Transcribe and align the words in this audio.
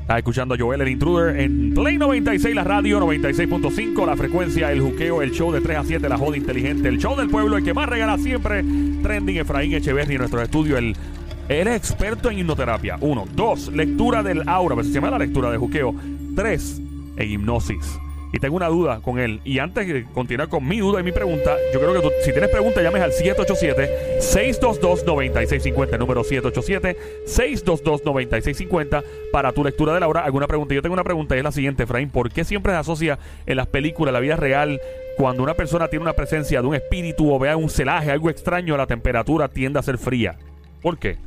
Estás 0.00 0.18
escuchando 0.18 0.54
a 0.54 0.58
Joel 0.58 0.80
el 0.80 0.88
Intruder 0.88 1.38
en 1.38 1.72
Play 1.72 1.96
96, 1.96 2.54
la 2.54 2.64
radio 2.64 3.00
96.5, 3.00 4.06
la 4.06 4.16
frecuencia, 4.16 4.72
el 4.72 4.80
juqueo, 4.80 5.22
el 5.22 5.30
show 5.30 5.52
de 5.52 5.60
3 5.60 5.78
a 5.78 5.84
7, 5.84 6.08
la 6.08 6.18
joda 6.18 6.36
inteligente, 6.36 6.88
el 6.88 6.98
show 6.98 7.16
del 7.16 7.30
pueblo, 7.30 7.56
el 7.56 7.64
que 7.64 7.72
más 7.72 7.88
regala 7.88 8.18
siempre, 8.18 8.64
Trending 9.02 9.38
Efraín 9.38 9.74
Echeverri 9.74 10.14
en 10.14 10.18
nuestro 10.18 10.42
estudio, 10.42 10.76
el 10.76 10.96
Eres 11.50 11.76
experto 11.76 12.30
en 12.30 12.38
hipnoterapia. 12.38 12.96
Uno. 13.00 13.26
Dos. 13.34 13.72
Lectura 13.72 14.22
del 14.22 14.48
aura. 14.48 14.76
Pues 14.76 14.86
se 14.86 14.92
llama 14.92 15.10
la 15.10 15.18
lectura 15.18 15.50
de 15.50 15.58
juqueo. 15.58 15.92
Tres. 16.36 16.80
En 17.16 17.28
hipnosis. 17.28 17.98
Y 18.32 18.38
tengo 18.38 18.56
una 18.56 18.68
duda 18.68 19.00
con 19.00 19.18
él. 19.18 19.40
Y 19.44 19.58
antes 19.58 19.88
de 19.88 20.04
continuar 20.04 20.48
con 20.48 20.66
mi 20.66 20.78
duda 20.78 21.00
y 21.00 21.02
mi 21.02 21.12
pregunta, 21.12 21.56
yo 21.72 21.80
creo 21.80 22.00
que 22.00 22.10
si 22.22 22.32
tienes 22.32 22.48
pregunta, 22.50 22.82
llames 22.82 23.02
al 23.02 23.12
787-622-9650. 23.12 25.98
Número 25.98 26.22
787-622-9650 26.24 29.02
para 29.32 29.52
tu 29.52 29.64
lectura 29.64 29.94
de 29.94 30.00
la 30.00 30.08
hora. 30.08 30.24
¿Alguna 30.24 30.46
pregunta? 30.46 30.74
Yo 30.74 30.82
tengo 30.82 30.92
una 30.94 31.04
pregunta 31.04 31.34
y 31.34 31.38
es 31.38 31.44
la 31.44 31.52
siguiente, 31.52 31.84
Efraín. 31.84 32.10
¿Por 32.10 32.30
qué 32.30 32.44
siempre 32.44 32.72
se 32.72 32.78
asocia 32.78 33.18
en 33.46 33.56
las 33.56 33.66
películas, 33.66 34.12
la 34.12 34.20
vida 34.20 34.36
real, 34.36 34.78
cuando 35.16 35.42
una 35.42 35.54
persona 35.54 35.88
tiene 35.88 36.04
una 36.04 36.12
presencia 36.12 36.62
de 36.62 36.68
un 36.68 36.74
espíritu 36.74 37.32
o 37.32 37.38
vea 37.38 37.56
un 37.56 37.68
celaje, 37.68 38.10
algo 38.10 38.30
extraño, 38.30 38.76
la 38.76 38.86
temperatura 38.86 39.48
tiende 39.48 39.78
a 39.78 39.82
ser 39.82 39.98
fría? 39.98 40.36
¿Por 40.82 40.98
qué? 40.98 41.18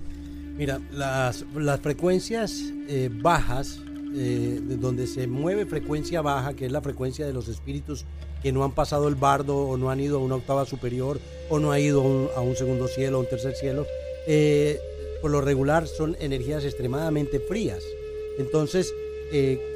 Mira, 0.58 0.80
las, 0.91 1.46
las 1.55 1.80
frecuencias 1.82 2.72
eh, 2.88 3.10
bajas, 3.12 3.82
eh, 4.16 4.59
de 4.62 4.77
donde 4.77 5.08
se 5.08 5.27
mueve 5.27 5.66
frecuencia 5.66 6.21
baja, 6.21 6.54
que 6.54 6.66
es 6.66 6.71
la 6.71 6.81
frecuencia 6.81 7.26
de 7.26 7.34
los 7.34 7.48
espíritus 7.48 8.05
que 8.41 8.52
no 8.52 8.63
han 8.63 8.71
pasado 8.71 9.08
el 9.08 9.16
bardo 9.16 9.58
o 9.58 9.77
no 9.77 9.90
han 9.90 9.99
ido 9.99 10.17
a 10.17 10.21
una 10.21 10.35
octava 10.35 10.66
superior 10.66 11.20
o 11.49 11.59
no 11.59 11.71
han 11.71 11.81
ido 11.81 12.02
a 12.02 12.05
un, 12.05 12.27
a 12.35 12.41
un 12.41 12.55
segundo 12.55 12.88
cielo 12.88 13.18
o 13.18 13.21
un 13.21 13.27
tercer 13.27 13.55
cielo, 13.55 13.85
eh, 14.27 14.80
por 15.21 15.31
lo 15.31 15.41
regular 15.41 15.88
son 15.88 16.16
energías 16.20 16.63
extremadamente 16.63 17.40
frías. 17.40 17.84
Entonces, 18.38 18.93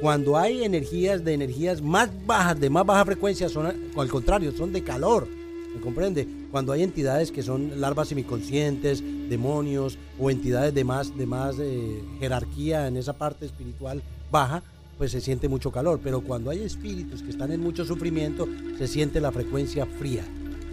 cuando 0.00 0.36
hay 0.36 0.62
energías 0.62 1.24
de 1.24 1.34
energías 1.34 1.82
más 1.82 2.10
bajas, 2.26 2.60
de 2.60 2.70
más 2.70 2.86
baja 2.86 3.04
frecuencia, 3.04 3.48
son 3.48 3.66
al 3.66 4.08
contrario, 4.08 4.52
son 4.52 4.72
de 4.72 4.84
calor. 4.84 5.26
¿Me 5.74 5.80
comprende? 5.80 6.28
Cuando 6.50 6.72
hay 6.72 6.82
entidades 6.82 7.30
que 7.30 7.42
son 7.42 7.80
larvas 7.80 8.08
semiconscientes, 8.08 9.02
demonios 9.28 9.98
o 10.18 10.30
entidades 10.30 10.74
de 10.74 10.84
más, 10.84 11.16
de 11.16 11.26
más 11.26 11.56
eh, 11.58 12.02
jerarquía 12.20 12.86
en 12.86 12.96
esa 12.96 13.12
parte 13.12 13.46
espiritual 13.46 14.02
baja, 14.30 14.62
pues 14.96 15.12
se 15.12 15.20
siente 15.20 15.48
mucho 15.48 15.70
calor. 15.70 16.00
Pero 16.02 16.20
cuando 16.20 16.50
hay 16.50 16.62
espíritus 16.62 17.22
que 17.22 17.30
están 17.30 17.52
en 17.52 17.60
mucho 17.60 17.84
sufrimiento, 17.84 18.46
se 18.76 18.86
siente 18.86 19.20
la 19.20 19.32
frecuencia 19.32 19.86
fría, 19.86 20.24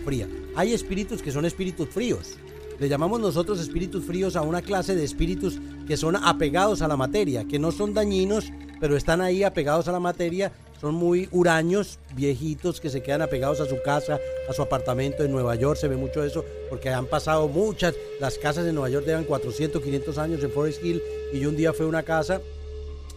fría. 0.03 0.27
Hay 0.55 0.73
espíritus 0.73 1.21
que 1.21 1.31
son 1.31 1.45
espíritus 1.45 1.89
fríos. 1.89 2.37
Le 2.79 2.89
llamamos 2.89 3.21
nosotros 3.21 3.59
espíritus 3.59 4.03
fríos 4.03 4.35
a 4.35 4.41
una 4.41 4.61
clase 4.61 4.95
de 4.95 5.03
espíritus 5.03 5.59
que 5.87 5.95
son 5.95 6.17
apegados 6.17 6.81
a 6.81 6.87
la 6.87 6.97
materia, 6.97 7.45
que 7.45 7.59
no 7.59 7.71
son 7.71 7.93
dañinos, 7.93 8.51
pero 8.81 8.97
están 8.97 9.21
ahí 9.21 9.43
apegados 9.43 9.87
a 9.87 9.93
la 9.93 9.99
materia 9.99 10.51
son 10.85 10.93
muy 10.93 11.29
huraños, 11.31 11.99
viejitos 12.15 12.81
que 12.81 12.89
se 12.89 13.01
quedan 13.01 13.21
apegados 13.21 13.61
a 13.61 13.65
su 13.65 13.81
casa, 13.81 14.19
a 14.49 14.53
su 14.53 14.61
apartamento 14.61 15.23
en 15.23 15.31
Nueva 15.31 15.55
York. 15.55 15.79
Se 15.79 15.87
ve 15.87 15.95
mucho 15.95 16.23
eso 16.23 16.43
porque 16.69 16.89
han 16.89 17.05
pasado 17.05 17.47
muchas. 17.47 17.95
Las 18.19 18.37
casas 18.37 18.65
de 18.65 18.73
Nueva 18.73 18.89
York 18.89 19.05
llevan 19.05 19.23
400, 19.23 19.81
500 19.81 20.17
años 20.17 20.43
en 20.43 20.51
Forest 20.51 20.83
Hill. 20.83 21.01
Y 21.33 21.39
yo 21.39 21.49
un 21.49 21.55
día 21.55 21.73
fui 21.73 21.85
a 21.85 21.89
una 21.89 22.03
casa, 22.03 22.41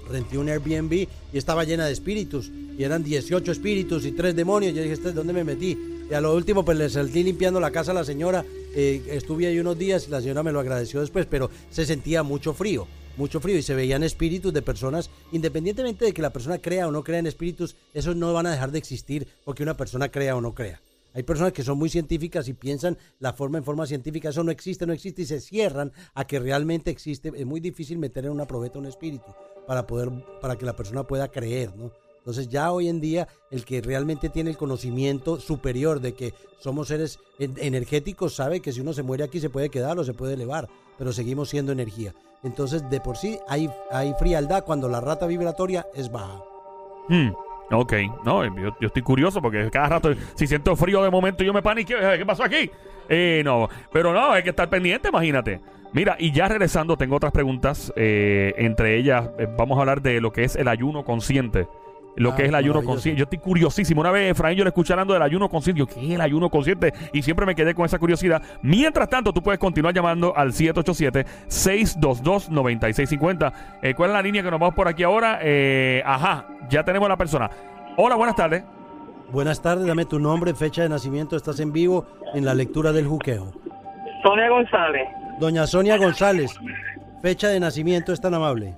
renté 0.08 0.38
un 0.38 0.48
Airbnb 0.48 0.92
y 0.92 1.08
estaba 1.32 1.64
llena 1.64 1.86
de 1.86 1.92
espíritus. 1.92 2.50
Y 2.78 2.84
eran 2.84 3.02
18 3.02 3.52
espíritus 3.52 4.04
y 4.04 4.12
3 4.12 4.34
demonios. 4.34 4.74
Yo 4.74 4.82
dije, 4.82 4.94
¿este 4.94 5.12
¿dónde 5.12 5.32
me 5.32 5.44
metí? 5.44 5.76
Y 6.10 6.14
a 6.14 6.20
lo 6.20 6.34
último, 6.34 6.64
pues 6.64 6.78
le 6.78 6.88
salí 6.88 7.22
limpiando 7.22 7.60
la 7.60 7.70
casa 7.70 7.90
a 7.90 7.94
la 7.94 8.04
señora. 8.04 8.44
Eh, 8.74 9.02
estuve 9.10 9.46
ahí 9.46 9.58
unos 9.58 9.78
días 9.78 10.06
y 10.06 10.10
la 10.10 10.20
señora 10.20 10.42
me 10.42 10.52
lo 10.52 10.60
agradeció 10.60 11.00
después, 11.00 11.26
pero 11.26 11.50
se 11.70 11.84
sentía 11.86 12.22
mucho 12.22 12.54
frío 12.54 12.86
mucho 13.18 13.40
frío 13.40 13.58
y 13.58 13.62
se 13.62 13.74
veían 13.74 14.04
espíritus 14.04 14.54
de 14.54 14.62
personas, 14.62 15.10
independientemente 15.32 16.04
de 16.04 16.12
que 16.12 16.22
la 16.22 16.32
persona 16.32 16.58
crea 16.58 16.86
o 16.86 16.92
no 16.92 17.04
crea 17.04 17.18
en 17.18 17.26
espíritus, 17.26 17.76
esos 17.92 18.16
no 18.16 18.32
van 18.32 18.46
a 18.46 18.52
dejar 18.52 18.70
de 18.70 18.78
existir 18.78 19.26
porque 19.44 19.64
una 19.64 19.76
persona 19.76 20.08
crea 20.08 20.36
o 20.36 20.40
no 20.40 20.54
crea. 20.54 20.80
Hay 21.14 21.22
personas 21.22 21.52
que 21.52 21.62
son 21.62 21.78
muy 21.78 21.88
científicas 21.88 22.48
y 22.48 22.54
piensan 22.54 22.98
la 23.18 23.32
forma 23.32 23.58
en 23.58 23.64
forma 23.64 23.86
científica, 23.86 24.28
eso 24.28 24.44
no 24.44 24.50
existe, 24.50 24.86
no 24.86 24.92
existe 24.92 25.22
y 25.22 25.26
se 25.26 25.40
cierran 25.40 25.92
a 26.14 26.26
que 26.26 26.38
realmente 26.38 26.90
existe. 26.90 27.32
Es 27.34 27.46
muy 27.46 27.60
difícil 27.60 27.98
meter 27.98 28.26
en 28.26 28.32
una 28.32 28.46
probeta 28.46 28.78
un 28.78 28.86
espíritu 28.86 29.26
para 29.66 29.86
poder, 29.86 30.10
para 30.40 30.56
que 30.56 30.66
la 30.66 30.76
persona 30.76 31.04
pueda 31.04 31.28
creer, 31.28 31.74
¿no? 31.76 31.90
Entonces 32.18 32.48
ya 32.48 32.72
hoy 32.72 32.88
en 32.88 33.00
día 33.00 33.26
el 33.50 33.64
que 33.64 33.80
realmente 33.80 34.28
tiene 34.28 34.50
el 34.50 34.58
conocimiento 34.58 35.40
superior 35.40 36.00
de 36.00 36.12
que 36.12 36.34
somos 36.60 36.88
seres 36.88 37.18
energéticos 37.38 38.34
sabe 38.34 38.60
que 38.60 38.70
si 38.72 38.80
uno 38.80 38.92
se 38.92 39.02
muere 39.02 39.24
aquí 39.24 39.40
se 39.40 39.48
puede 39.48 39.70
quedar 39.70 39.98
o 39.98 40.04
se 40.04 40.12
puede 40.12 40.34
elevar, 40.34 40.68
pero 40.98 41.12
seguimos 41.12 41.48
siendo 41.48 41.72
energía. 41.72 42.14
Entonces, 42.42 42.88
de 42.90 43.00
por 43.00 43.16
sí 43.16 43.38
hay, 43.48 43.70
hay 43.90 44.14
frialdad 44.18 44.64
cuando 44.64 44.88
la 44.88 45.00
rata 45.00 45.26
vibratoria 45.26 45.86
es 45.94 46.12
baja. 46.12 46.42
Hmm, 47.08 47.30
ok, 47.70 47.92
no, 48.24 48.44
yo, 48.56 48.74
estoy 48.80 49.02
curioso 49.02 49.42
porque 49.42 49.70
cada 49.70 49.88
rato, 49.88 50.14
si 50.34 50.46
siento 50.46 50.74
frío 50.76 51.02
de 51.02 51.10
momento, 51.10 51.44
yo 51.44 51.52
me 51.52 51.62
paniqueo. 51.62 51.98
¿Qué 52.16 52.26
pasó 52.26 52.44
aquí? 52.44 52.70
Eh, 53.08 53.42
no, 53.44 53.68
pero 53.92 54.12
no, 54.12 54.32
hay 54.32 54.42
que 54.42 54.50
estar 54.50 54.68
pendiente, 54.68 55.08
imagínate. 55.08 55.60
Mira, 55.92 56.16
y 56.18 56.32
ya 56.32 56.48
regresando, 56.48 56.96
tengo 56.96 57.16
otras 57.16 57.32
preguntas. 57.32 57.92
Eh, 57.96 58.54
entre 58.58 58.96
ellas, 58.96 59.30
eh, 59.38 59.46
vamos 59.56 59.78
a 59.78 59.80
hablar 59.80 60.02
de 60.02 60.20
lo 60.20 60.32
que 60.32 60.44
es 60.44 60.56
el 60.56 60.68
ayuno 60.68 61.04
consciente 61.04 61.66
lo 62.18 62.34
que 62.34 62.42
ah, 62.42 62.44
es 62.44 62.50
el 62.50 62.54
ayuno 62.54 62.82
consciente. 62.82 63.18
Yo 63.18 63.24
estoy 63.24 63.38
curiosísimo. 63.38 64.00
Una 64.00 64.10
vez, 64.10 64.32
Efraín, 64.32 64.58
yo 64.58 64.64
le 64.64 64.68
escuché 64.68 64.92
hablando 64.92 65.14
del 65.14 65.22
ayuno 65.22 65.48
consciente. 65.48 65.78
Yo, 65.78 65.86
¿qué 65.86 66.06
es 66.06 66.12
el 66.12 66.20
ayuno 66.20 66.50
consciente? 66.50 66.92
Y 67.12 67.22
siempre 67.22 67.46
me 67.46 67.54
quedé 67.54 67.72
con 67.74 67.86
esa 67.86 67.98
curiosidad. 67.98 68.42
Mientras 68.62 69.08
tanto, 69.08 69.32
tú 69.32 69.42
puedes 69.42 69.58
continuar 69.58 69.94
llamando 69.94 70.36
al 70.36 70.52
787-622-9650. 70.52 73.52
Eh, 73.82 73.94
¿Cuál 73.94 74.10
es 74.10 74.14
la 74.14 74.22
línea 74.22 74.42
que 74.42 74.50
nos 74.50 74.60
vamos 74.60 74.74
por 74.74 74.88
aquí 74.88 75.02
ahora? 75.02 75.38
Eh, 75.42 76.02
ajá, 76.04 76.46
ya 76.68 76.84
tenemos 76.84 77.06
a 77.06 77.10
la 77.10 77.16
persona. 77.16 77.48
Hola, 77.96 78.16
buenas 78.16 78.36
tardes. 78.36 78.64
Buenas 79.30 79.60
tardes, 79.60 79.86
dame 79.86 80.06
tu 80.06 80.18
nombre, 80.18 80.54
fecha 80.54 80.82
de 80.82 80.88
nacimiento. 80.88 81.36
Estás 81.36 81.60
en 81.60 81.72
vivo 81.72 82.06
en 82.34 82.44
la 82.44 82.54
lectura 82.54 82.92
del 82.92 83.06
juqueo. 83.06 83.52
Sonia 84.22 84.48
González. 84.48 85.06
Doña 85.38 85.66
Sonia 85.68 85.96
González, 85.96 86.58
fecha 87.22 87.48
de 87.48 87.60
nacimiento, 87.60 88.12
es 88.12 88.20
tan 88.20 88.34
amable. 88.34 88.74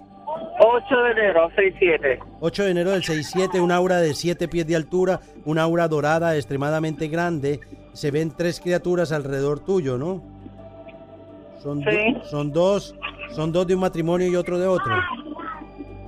8 0.62 1.02
de 1.02 1.10
enero, 1.12 1.50
6-7. 1.56 2.18
8 2.40 2.64
de 2.64 2.70
enero 2.70 2.90
del 2.90 3.02
6-7, 3.02 3.60
un 3.62 3.72
aura 3.72 3.98
de 3.98 4.12
7 4.12 4.46
pies 4.46 4.66
de 4.66 4.76
altura, 4.76 5.20
una 5.46 5.62
aura 5.62 5.88
dorada 5.88 6.36
extremadamente 6.36 7.08
grande. 7.08 7.60
Se 7.94 8.10
ven 8.10 8.30
tres 8.36 8.60
criaturas 8.60 9.10
alrededor 9.10 9.60
tuyo, 9.60 9.96
¿no? 9.96 10.22
Son, 11.62 11.82
sí. 11.82 12.16
son 12.24 12.52
dos, 12.52 12.94
son 13.30 13.52
dos 13.52 13.66
de 13.66 13.74
un 13.74 13.80
matrimonio 13.80 14.28
y 14.28 14.36
otro 14.36 14.58
de 14.58 14.66
otro. 14.66 14.92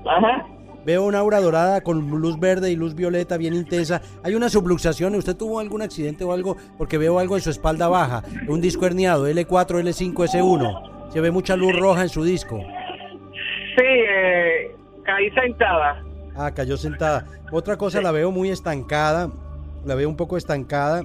Ajá. 0.06 0.46
Veo 0.84 1.04
una 1.04 1.20
aura 1.20 1.40
dorada 1.40 1.80
con 1.80 2.10
luz 2.10 2.38
verde 2.38 2.70
y 2.70 2.76
luz 2.76 2.94
violeta 2.94 3.36
bien 3.36 3.54
intensa. 3.54 4.02
Hay 4.22 4.34
una 4.34 4.48
subluxación. 4.48 5.14
¿Usted 5.14 5.36
tuvo 5.36 5.60
algún 5.60 5.80
accidente 5.80 6.24
o 6.24 6.32
algo? 6.32 6.56
Porque 6.76 6.98
veo 6.98 7.18
algo 7.18 7.36
en 7.36 7.42
su 7.42 7.50
espalda 7.50 7.88
baja. 7.88 8.22
Un 8.48 8.60
disco 8.60 8.84
herniado, 8.84 9.28
L4, 9.28 9.80
L5, 9.80 10.12
S1. 10.12 11.10
Se 11.10 11.20
ve 11.20 11.30
mucha 11.30 11.56
luz 11.56 11.78
roja 11.78 12.02
en 12.02 12.08
su 12.08 12.24
disco. 12.24 12.58
Sí, 13.76 13.84
eh, 13.84 14.31
caí 15.04 15.30
sentada. 15.30 16.02
Ah, 16.34 16.50
cayó 16.52 16.76
sentada. 16.76 17.26
Otra 17.50 17.76
cosa, 17.76 18.00
la 18.00 18.10
veo 18.12 18.30
muy 18.30 18.50
estancada. 18.50 19.30
La 19.84 19.94
veo 19.94 20.08
un 20.08 20.16
poco 20.16 20.36
estancada. 20.36 21.04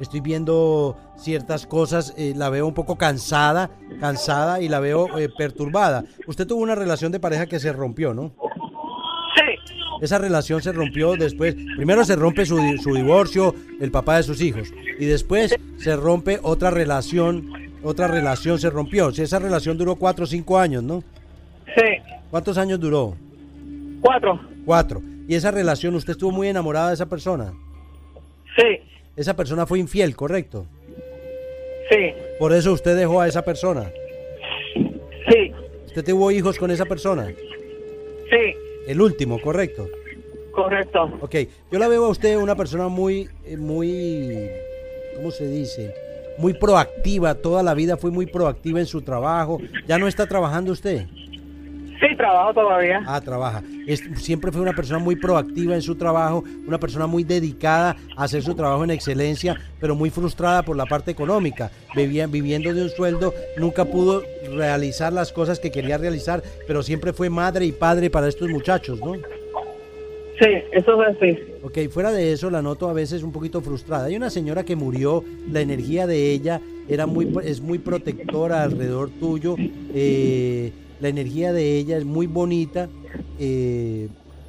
Estoy 0.00 0.20
viendo 0.20 0.96
ciertas 1.16 1.66
cosas, 1.66 2.12
eh, 2.18 2.34
la 2.36 2.50
veo 2.50 2.66
un 2.66 2.74
poco 2.74 2.96
cansada, 2.96 3.70
cansada 3.98 4.60
y 4.60 4.68
la 4.68 4.78
veo 4.78 5.18
eh, 5.18 5.30
perturbada. 5.30 6.04
Usted 6.26 6.46
tuvo 6.46 6.60
una 6.60 6.74
relación 6.74 7.12
de 7.12 7.20
pareja 7.20 7.46
que 7.46 7.58
se 7.58 7.72
rompió, 7.72 8.12
¿no? 8.12 8.32
Sí. 9.36 9.74
Esa 10.02 10.18
relación 10.18 10.60
se 10.60 10.72
rompió 10.72 11.16
después. 11.16 11.54
Primero 11.76 12.04
se 12.04 12.14
rompe 12.14 12.44
su, 12.44 12.58
su 12.82 12.94
divorcio, 12.94 13.54
el 13.80 13.90
papá 13.90 14.16
de 14.16 14.24
sus 14.24 14.42
hijos. 14.42 14.68
Y 14.98 15.06
después 15.06 15.56
se 15.78 15.96
rompe 15.96 16.40
otra 16.42 16.70
relación, 16.70 17.50
otra 17.82 18.06
relación 18.06 18.58
se 18.58 18.68
rompió. 18.68 19.12
Si 19.12 19.22
esa 19.22 19.38
relación 19.38 19.78
duró 19.78 19.96
cuatro 19.96 20.24
o 20.24 20.28
cinco 20.28 20.58
años, 20.58 20.82
¿no? 20.82 21.02
¿Cuántos 22.36 22.58
años 22.58 22.78
duró? 22.78 23.16
Cuatro. 24.02 24.38
Cuatro. 24.66 25.00
¿Y 25.26 25.36
esa 25.36 25.50
relación, 25.50 25.94
usted 25.94 26.10
estuvo 26.10 26.30
muy 26.30 26.48
enamorada 26.48 26.88
de 26.88 26.94
esa 26.94 27.08
persona? 27.08 27.54
Sí. 28.54 28.78
Esa 29.16 29.34
persona 29.34 29.64
fue 29.64 29.78
infiel, 29.78 30.14
¿correcto? 30.14 30.66
Sí. 31.88 32.12
Por 32.38 32.52
eso 32.52 32.74
usted 32.74 32.94
dejó 32.94 33.22
a 33.22 33.26
esa 33.26 33.40
persona. 33.40 33.90
Sí. 34.74 35.50
¿Usted 35.86 36.04
tuvo 36.04 36.30
hijos 36.30 36.58
con 36.58 36.70
esa 36.70 36.84
persona? 36.84 37.26
Sí. 37.26 38.54
El 38.86 39.00
último, 39.00 39.40
¿correcto? 39.40 39.88
Correcto. 40.52 41.04
Ok, 41.22 41.36
yo 41.72 41.78
la 41.78 41.88
veo 41.88 42.04
a 42.04 42.10
usted 42.10 42.36
una 42.36 42.54
persona 42.54 42.88
muy, 42.88 43.30
eh, 43.46 43.56
muy, 43.56 44.50
¿cómo 45.16 45.30
se 45.30 45.48
dice? 45.48 45.94
muy 46.38 46.52
proactiva, 46.52 47.34
toda 47.34 47.62
la 47.62 47.74
vida 47.74 47.96
fue 47.96 48.10
muy 48.10 48.26
proactiva 48.26 48.78
en 48.80 48.86
su 48.86 49.02
trabajo. 49.02 49.58
¿Ya 49.86 49.98
no 49.98 50.06
está 50.06 50.26
trabajando 50.26 50.72
usted? 50.72 51.06
Sí, 52.08 52.16
trabajo 52.16 52.54
todavía. 52.54 53.02
Ah, 53.06 53.20
trabaja. 53.20 53.62
Es- 53.86 54.02
siempre 54.16 54.52
fue 54.52 54.60
una 54.60 54.72
persona 54.74 54.98
muy 54.98 55.16
proactiva 55.16 55.74
en 55.74 55.82
su 55.82 55.94
trabajo, 55.94 56.44
una 56.66 56.78
persona 56.78 57.06
muy 57.06 57.24
dedicada 57.24 57.96
a 58.16 58.24
hacer 58.24 58.42
su 58.42 58.54
trabajo 58.54 58.84
en 58.84 58.90
excelencia, 58.90 59.56
pero 59.80 59.94
muy 59.94 60.10
frustrada 60.10 60.62
por 60.62 60.76
la 60.76 60.86
parte 60.86 61.10
económica. 61.10 61.70
Vivía, 61.94 62.26
viviendo 62.26 62.72
de 62.72 62.82
un 62.82 62.90
sueldo, 62.90 63.32
nunca 63.56 63.84
pudo 63.84 64.22
realizar 64.54 65.12
las 65.12 65.32
cosas 65.32 65.58
que 65.58 65.70
quería 65.70 65.98
realizar, 65.98 66.42
pero 66.66 66.82
siempre 66.82 67.12
fue 67.12 67.30
madre 67.30 67.64
y 67.66 67.72
padre 67.72 68.10
para 68.10 68.28
estos 68.28 68.48
muchachos, 68.48 69.00
¿no? 69.00 69.14
Sí, 69.14 70.48
eso 70.72 71.02
es 71.02 71.16
así. 71.16 71.38
Ok, 71.62 71.78
fuera 71.90 72.12
de 72.12 72.32
eso 72.32 72.50
la 72.50 72.60
noto 72.60 72.90
a 72.90 72.92
veces 72.92 73.22
un 73.22 73.32
poquito 73.32 73.62
frustrada. 73.62 74.04
Hay 74.04 74.16
una 74.16 74.28
señora 74.28 74.64
que 74.64 74.76
murió, 74.76 75.24
la 75.50 75.62
energía 75.62 76.06
de 76.06 76.30
ella 76.32 76.60
era 76.88 77.06
muy, 77.06 77.32
es 77.42 77.62
muy 77.62 77.78
protectora 77.78 78.62
alrededor 78.62 79.08
tuyo, 79.18 79.56
eh, 79.94 80.72
la 81.00 81.08
energía 81.08 81.52
de 81.52 81.76
ella 81.78 81.96
es 81.96 82.04
muy 82.04 82.26
bonita, 82.26 82.88
eh, 83.38 84.08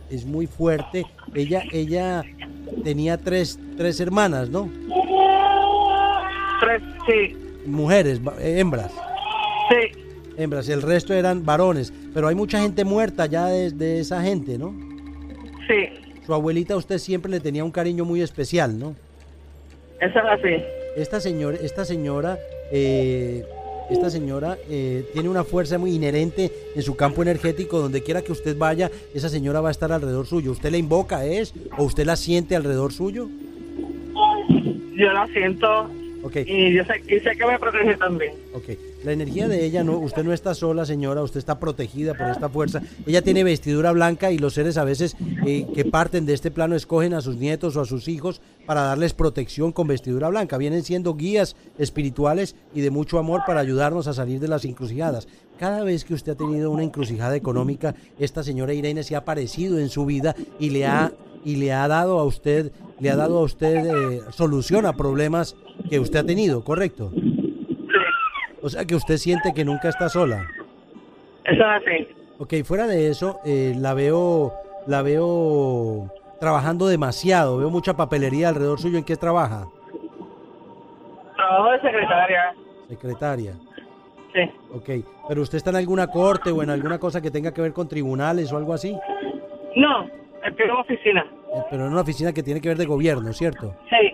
es 0.09 0.25
muy 0.25 0.47
fuerte. 0.47 1.05
Ella, 1.35 1.63
ella 1.71 2.23
tenía 2.83 3.17
tres, 3.17 3.59
tres 3.75 3.99
hermanas, 3.99 4.49
¿no? 4.49 4.69
Tres, 6.61 6.81
sí, 7.05 7.35
Mujeres, 7.65 8.21
eh, 8.39 8.59
hembras, 8.59 8.91
sí, 9.69 9.99
hembras. 10.38 10.69
El 10.69 10.81
resto 10.81 11.13
eran 11.13 11.45
varones, 11.45 11.94
pero 12.13 12.27
hay 12.29 12.35
mucha 12.35 12.61
gente 12.61 12.85
muerta 12.85 13.25
ya 13.25 13.47
de, 13.47 13.71
de 13.71 13.99
esa 13.99 14.21
gente, 14.21 14.57
¿no? 14.57 14.73
sí, 15.67 15.89
Su 16.25 16.33
abuelita 16.33 16.73
a 16.75 16.77
usted 16.77 16.97
siempre 16.97 17.29
le 17.29 17.39
tenía 17.41 17.63
un 17.63 17.71
cariño 17.71 18.05
muy 18.05 18.21
especial, 18.21 18.79
¿no? 18.79 18.95
eso 19.99 20.19
es 20.19 20.25
así. 20.25 20.63
Esta 20.95 21.19
señora, 21.19 21.57
esta 21.61 21.83
señora, 21.85 22.38
eh, 22.71 23.45
esta 23.89 24.09
señora 24.09 24.57
eh, 24.69 25.09
tiene 25.13 25.29
una 25.29 25.43
fuerza 25.43 25.77
muy 25.77 25.93
inherente 25.93 26.51
en 26.75 26.81
su 26.81 26.95
campo 26.95 27.21
energético. 27.21 27.79
Donde 27.79 28.03
quiera 28.03 28.21
que 28.21 28.31
usted 28.31 28.57
vaya, 28.57 28.91
esa 29.13 29.29
señora 29.29 29.61
va 29.61 29.69
a 29.69 29.71
estar 29.71 29.91
alrededor 29.91 30.25
suyo. 30.25 30.51
¿Usted 30.51 30.71
la 30.71 30.77
invoca, 30.77 31.25
es? 31.25 31.53
¿O 31.77 31.83
usted 31.83 32.05
la 32.05 32.15
siente 32.15 32.55
alrededor 32.55 32.91
suyo? 32.91 33.29
Yo 34.95 35.11
la 35.13 35.27
siento 35.27 35.89
Ok, 36.27 36.35
y 36.45 36.74
yo 36.74 36.83
sé, 36.83 37.01
y 37.07 37.19
sé 37.21 37.38
que 37.38 37.45
me 37.45 37.57
protege 37.57 37.95
también. 37.95 38.33
ok. 38.53 38.77
La 39.06 39.13
energía 39.13 39.47
de 39.47 39.63
ella, 39.63 39.85
no, 39.85 39.97
usted 39.97 40.25
no 40.25 40.33
está 40.33 40.53
sola, 40.53 40.83
señora. 40.83 41.24
Usted 41.24 41.38
está 41.38 41.57
protegida 41.57 42.13
por 42.15 42.27
esta 42.27 42.50
fuerza. 42.50 42.81
Ella 43.06 43.21
tiene 43.21 43.45
vestidura 43.45 43.94
blanca 43.94 44.31
y 44.33 44.38
los 44.38 44.56
seres 44.56 44.77
a 44.77 44.83
veces 44.83 45.15
eh, 45.45 45.65
que 45.74 45.85
parten 45.85 46.25
de 46.25 46.33
este 46.33 46.51
plano 46.51 46.75
escogen 46.75 47.13
a 47.13 47.21
sus 47.21 47.38
nietos 47.38 47.77
o 47.77 47.81
a 47.81 47.85
sus 47.85 48.09
hijos 48.09 48.41
para 48.65 48.81
darles 48.81 49.13
protección 49.13 49.71
con 49.71 49.88
vestidura 49.88 50.27
blanca. 50.27 50.57
Vienen 50.57 50.83
siendo 50.83 51.13
guías 51.13 51.56
espirituales 51.77 52.57
y 52.73 52.81
de 52.81 52.91
mucho 52.91 53.19
amor 53.19 53.44
para 53.47 53.62
ayudarnos 53.62 54.07
a 54.07 54.13
salir 54.13 54.41
de 54.41 54.50
las 54.50 54.65
encrucijadas. 54.65 55.30
Cada 55.57 55.85
vez 55.85 56.03
que 56.03 56.13
usted 56.13 56.33
ha 56.33 56.38
tenido 56.38 56.69
una 56.69 56.83
encrucijada 56.83 57.38
económica, 57.38 57.95
esta 58.19 58.44
señora 58.44 58.73
Irene 58.73 59.03
se 59.03 59.15
ha 59.15 59.19
aparecido 59.19 59.80
en 59.80 59.88
su 59.88 60.06
vida 60.06 60.35
y 60.59 60.71
le 60.71 60.85
ha 60.85 61.13
y 61.45 61.56
le 61.56 61.71
ha 61.71 61.88
dado 61.88 62.19
a 62.19 62.25
usted 62.25 62.73
le 63.00 63.09
ha 63.09 63.15
dado 63.15 63.38
a 63.38 63.44
usted 63.44 63.85
eh, 63.85 64.21
solución 64.31 64.85
a 64.85 64.97
problemas 64.97 65.56
que 65.89 66.00
usted 66.00 66.19
ha 66.19 66.24
tenido, 66.25 66.63
¿correcto? 66.63 67.12
O 68.62 68.69
sea 68.69 68.85
que 68.85 68.95
usted 68.95 69.18
siente 69.18 69.53
que 69.53 69.63
nunca 69.63 69.89
está 69.89 70.09
sola. 70.09 70.47
Eso 71.45 71.62
es 71.62 71.62
así. 71.62 72.07
Ok, 72.39 72.53
fuera 72.65 72.88
de 72.88 73.09
eso, 73.09 73.39
eh, 73.45 73.74
la 73.77 73.94
veo, 73.94 74.53
la 74.85 75.01
veo 75.01 76.12
trabajando 76.39 76.88
demasiado. 76.88 77.57
Veo 77.57 77.69
mucha 77.69 77.95
papelería 77.95 78.50
alrededor 78.50 78.79
suyo. 78.79 78.97
¿En 78.97 79.03
qué 79.03 79.15
trabaja? 79.15 79.68
Trabajo 81.35 81.71
de 81.71 81.81
secretaria. 81.81 82.53
Secretaria. 82.89 83.53
Sí. 84.33 84.41
Ok, 84.73 85.06
pero 85.27 85.41
usted 85.41 85.57
está 85.57 85.69
en 85.71 85.77
alguna 85.77 86.07
corte 86.07 86.51
o 86.51 86.62
en 86.62 86.69
alguna 86.69 87.00
cosa 87.00 87.21
que 87.21 87.31
tenga 87.31 87.53
que 87.53 87.62
ver 87.62 87.73
con 87.73 87.88
tribunales 87.88 88.51
o 88.51 88.57
algo 88.57 88.73
así. 88.73 88.95
No, 89.75 90.06
estoy 90.45 90.65
en 90.65 90.71
oficina. 90.71 91.25
Eh, 91.56 91.63
pero 91.69 91.85
en 91.85 91.94
una 91.94 92.01
oficina 92.01 92.33
que 92.33 92.44
tiene 92.44 92.62
que 92.62 92.69
ver 92.69 92.77
de 92.77 92.85
gobierno, 92.85 93.31
¿cierto? 93.33 93.73
Sí. 93.89 94.06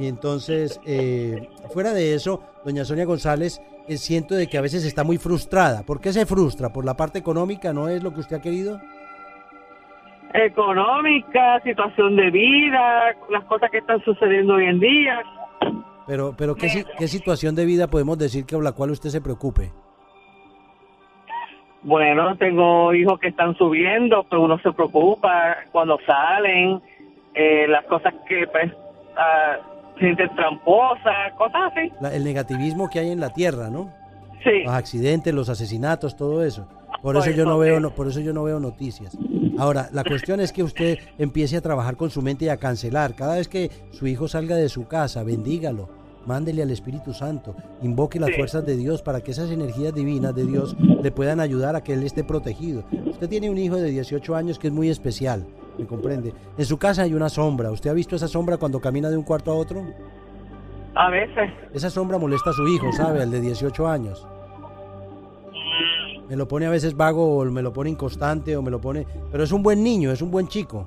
Y 0.00 0.08
entonces, 0.08 0.80
eh, 0.86 1.46
fuera 1.74 1.92
de 1.92 2.14
eso, 2.14 2.42
doña 2.64 2.86
Sonia 2.86 3.04
González, 3.04 3.60
eh, 3.86 3.98
siento 3.98 4.34
de 4.34 4.46
que 4.46 4.56
a 4.56 4.62
veces 4.62 4.82
está 4.86 5.04
muy 5.04 5.18
frustrada. 5.18 5.82
¿Por 5.82 6.00
qué 6.00 6.10
se 6.14 6.24
frustra? 6.24 6.70
¿Por 6.70 6.86
la 6.86 6.94
parte 6.94 7.18
económica? 7.18 7.74
¿No 7.74 7.86
es 7.86 8.02
lo 8.02 8.14
que 8.14 8.20
usted 8.20 8.36
ha 8.36 8.40
querido? 8.40 8.80
Económica, 10.32 11.60
situación 11.64 12.16
de 12.16 12.30
vida, 12.30 13.14
las 13.30 13.44
cosas 13.44 13.70
que 13.70 13.78
están 13.78 14.00
sucediendo 14.02 14.54
hoy 14.54 14.64
en 14.66 14.80
día. 14.80 15.20
Pero, 16.06 16.34
pero 16.34 16.54
¿qué, 16.54 16.70
si- 16.70 16.84
qué 16.98 17.06
situación 17.06 17.54
de 17.54 17.66
vida 17.66 17.86
podemos 17.88 18.16
decir 18.16 18.46
que 18.46 18.54
por 18.54 18.64
la 18.64 18.72
cual 18.72 18.92
usted 18.92 19.10
se 19.10 19.20
preocupe? 19.20 19.70
Bueno, 21.82 22.36
tengo 22.36 22.94
hijos 22.94 23.18
que 23.20 23.28
están 23.28 23.54
subiendo, 23.56 24.24
pero 24.30 24.42
uno 24.42 24.58
se 24.60 24.72
preocupa 24.72 25.56
cuando 25.72 25.98
salen, 26.06 26.80
eh, 27.34 27.66
las 27.68 27.84
cosas 27.86 28.14
que, 28.28 28.46
pues, 28.46 28.72
ah, 29.16 29.56
gente 30.00 30.28
tramposa, 30.34 31.10
cosas 31.38 31.60
así. 31.72 31.92
La- 32.00 32.14
el 32.14 32.24
negativismo 32.24 32.88
que 32.90 32.98
hay 33.00 33.10
en 33.10 33.20
la 33.20 33.30
tierra, 33.32 33.70
¿no? 33.70 33.90
Sí, 34.42 34.62
Los 34.64 34.72
accidentes, 34.74 35.34
los 35.34 35.48
asesinatos, 35.48 36.16
todo 36.16 36.42
eso. 36.44 36.66
Por 37.02 37.16
eso 37.16 37.30
yo 37.30 37.44
no 37.44 37.58
veo, 37.58 37.78
no, 37.80 37.90
por 37.94 38.08
eso 38.08 38.20
yo 38.20 38.32
no 38.32 38.42
veo 38.44 38.58
noticias. 38.60 39.16
Ahora, 39.58 39.88
la 39.92 40.02
cuestión 40.04 40.40
es 40.40 40.52
que 40.52 40.62
usted 40.62 40.98
empiece 41.18 41.56
a 41.56 41.60
trabajar 41.60 41.96
con 41.96 42.10
su 42.10 42.20
mente 42.22 42.46
y 42.46 42.48
a 42.48 42.56
cancelar. 42.56 43.14
Cada 43.14 43.36
vez 43.36 43.48
que 43.48 43.70
su 43.92 44.06
hijo 44.06 44.28
salga 44.28 44.56
de 44.56 44.68
su 44.68 44.86
casa, 44.86 45.22
bendígalo, 45.22 45.88
mándele 46.26 46.62
al 46.62 46.70
Espíritu 46.70 47.12
Santo, 47.14 47.54
invoque 47.82 48.18
las 48.20 48.30
Sí. 48.30 48.36
fuerzas 48.36 48.64
de 48.66 48.76
Dios 48.76 49.02
para 49.02 49.20
que 49.22 49.30
esas 49.30 49.50
energías 49.50 49.94
divinas 49.94 50.34
de 50.34 50.46
Dios 50.46 50.76
le 51.02 51.10
puedan 51.10 51.40
ayudar 51.40 51.74
a 51.76 51.82
que 51.82 51.92
él 51.94 52.02
esté 52.02 52.24
protegido. 52.24 52.84
Usted 53.06 53.28
tiene 53.28 53.50
un 53.50 53.58
hijo 53.58 53.76
de 53.76 53.90
18 53.90 54.34
años 54.36 54.58
que 54.58 54.68
es 54.68 54.72
muy 54.72 54.88
especial, 54.90 55.46
¿me 55.80 55.86
comprende? 55.86 56.32
En 56.56 56.64
su 56.64 56.78
casa 56.78 57.02
hay 57.02 57.14
una 57.14 57.28
sombra. 57.28 57.70
¿Usted 57.70 57.90
ha 57.90 57.94
visto 57.94 58.14
esa 58.16 58.28
sombra 58.28 58.56
cuando 58.58 58.80
camina 58.80 59.10
de 59.10 59.16
un 59.16 59.24
cuarto 59.24 59.50
a 59.50 59.54
otro? 59.54 59.82
a 60.92 61.08
veces. 61.08 61.50
Esa 61.72 61.88
sombra 61.88 62.18
molesta 62.18 62.50
a 62.50 62.52
su 62.52 62.66
hijo, 62.66 62.90
¿sabe? 62.92 63.22
Al 63.22 63.30
de 63.30 63.40
18 63.40 63.86
años. 63.88 64.26
Me 66.28 66.36
lo 66.36 66.46
pone 66.46 66.66
a 66.66 66.70
veces 66.70 66.96
vago 66.96 67.38
o 67.38 67.44
me 67.44 67.62
lo 67.62 67.72
pone 67.72 67.90
inconstante 67.90 68.56
o 68.56 68.62
me 68.62 68.70
lo 68.70 68.80
pone... 68.80 69.06
Pero 69.32 69.42
es 69.44 69.52
un 69.52 69.62
buen 69.62 69.82
niño, 69.82 70.10
es 70.12 70.20
un 70.22 70.30
buen 70.30 70.46
chico. 70.48 70.86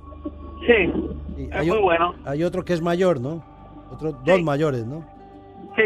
Sí, 0.66 0.92
es 1.38 1.52
hay, 1.54 1.68
muy 1.68 1.78
o- 1.78 1.82
bueno. 1.82 2.14
hay 2.26 2.44
otro 2.44 2.64
que 2.64 2.74
es 2.74 2.82
mayor, 2.82 3.20
¿no? 3.20 3.44
Otros 3.92 4.14
Sí. 4.24 4.32
dos 4.32 4.42
mayores, 4.44 4.86
¿no? 4.86 5.04
Sí, 5.76 5.84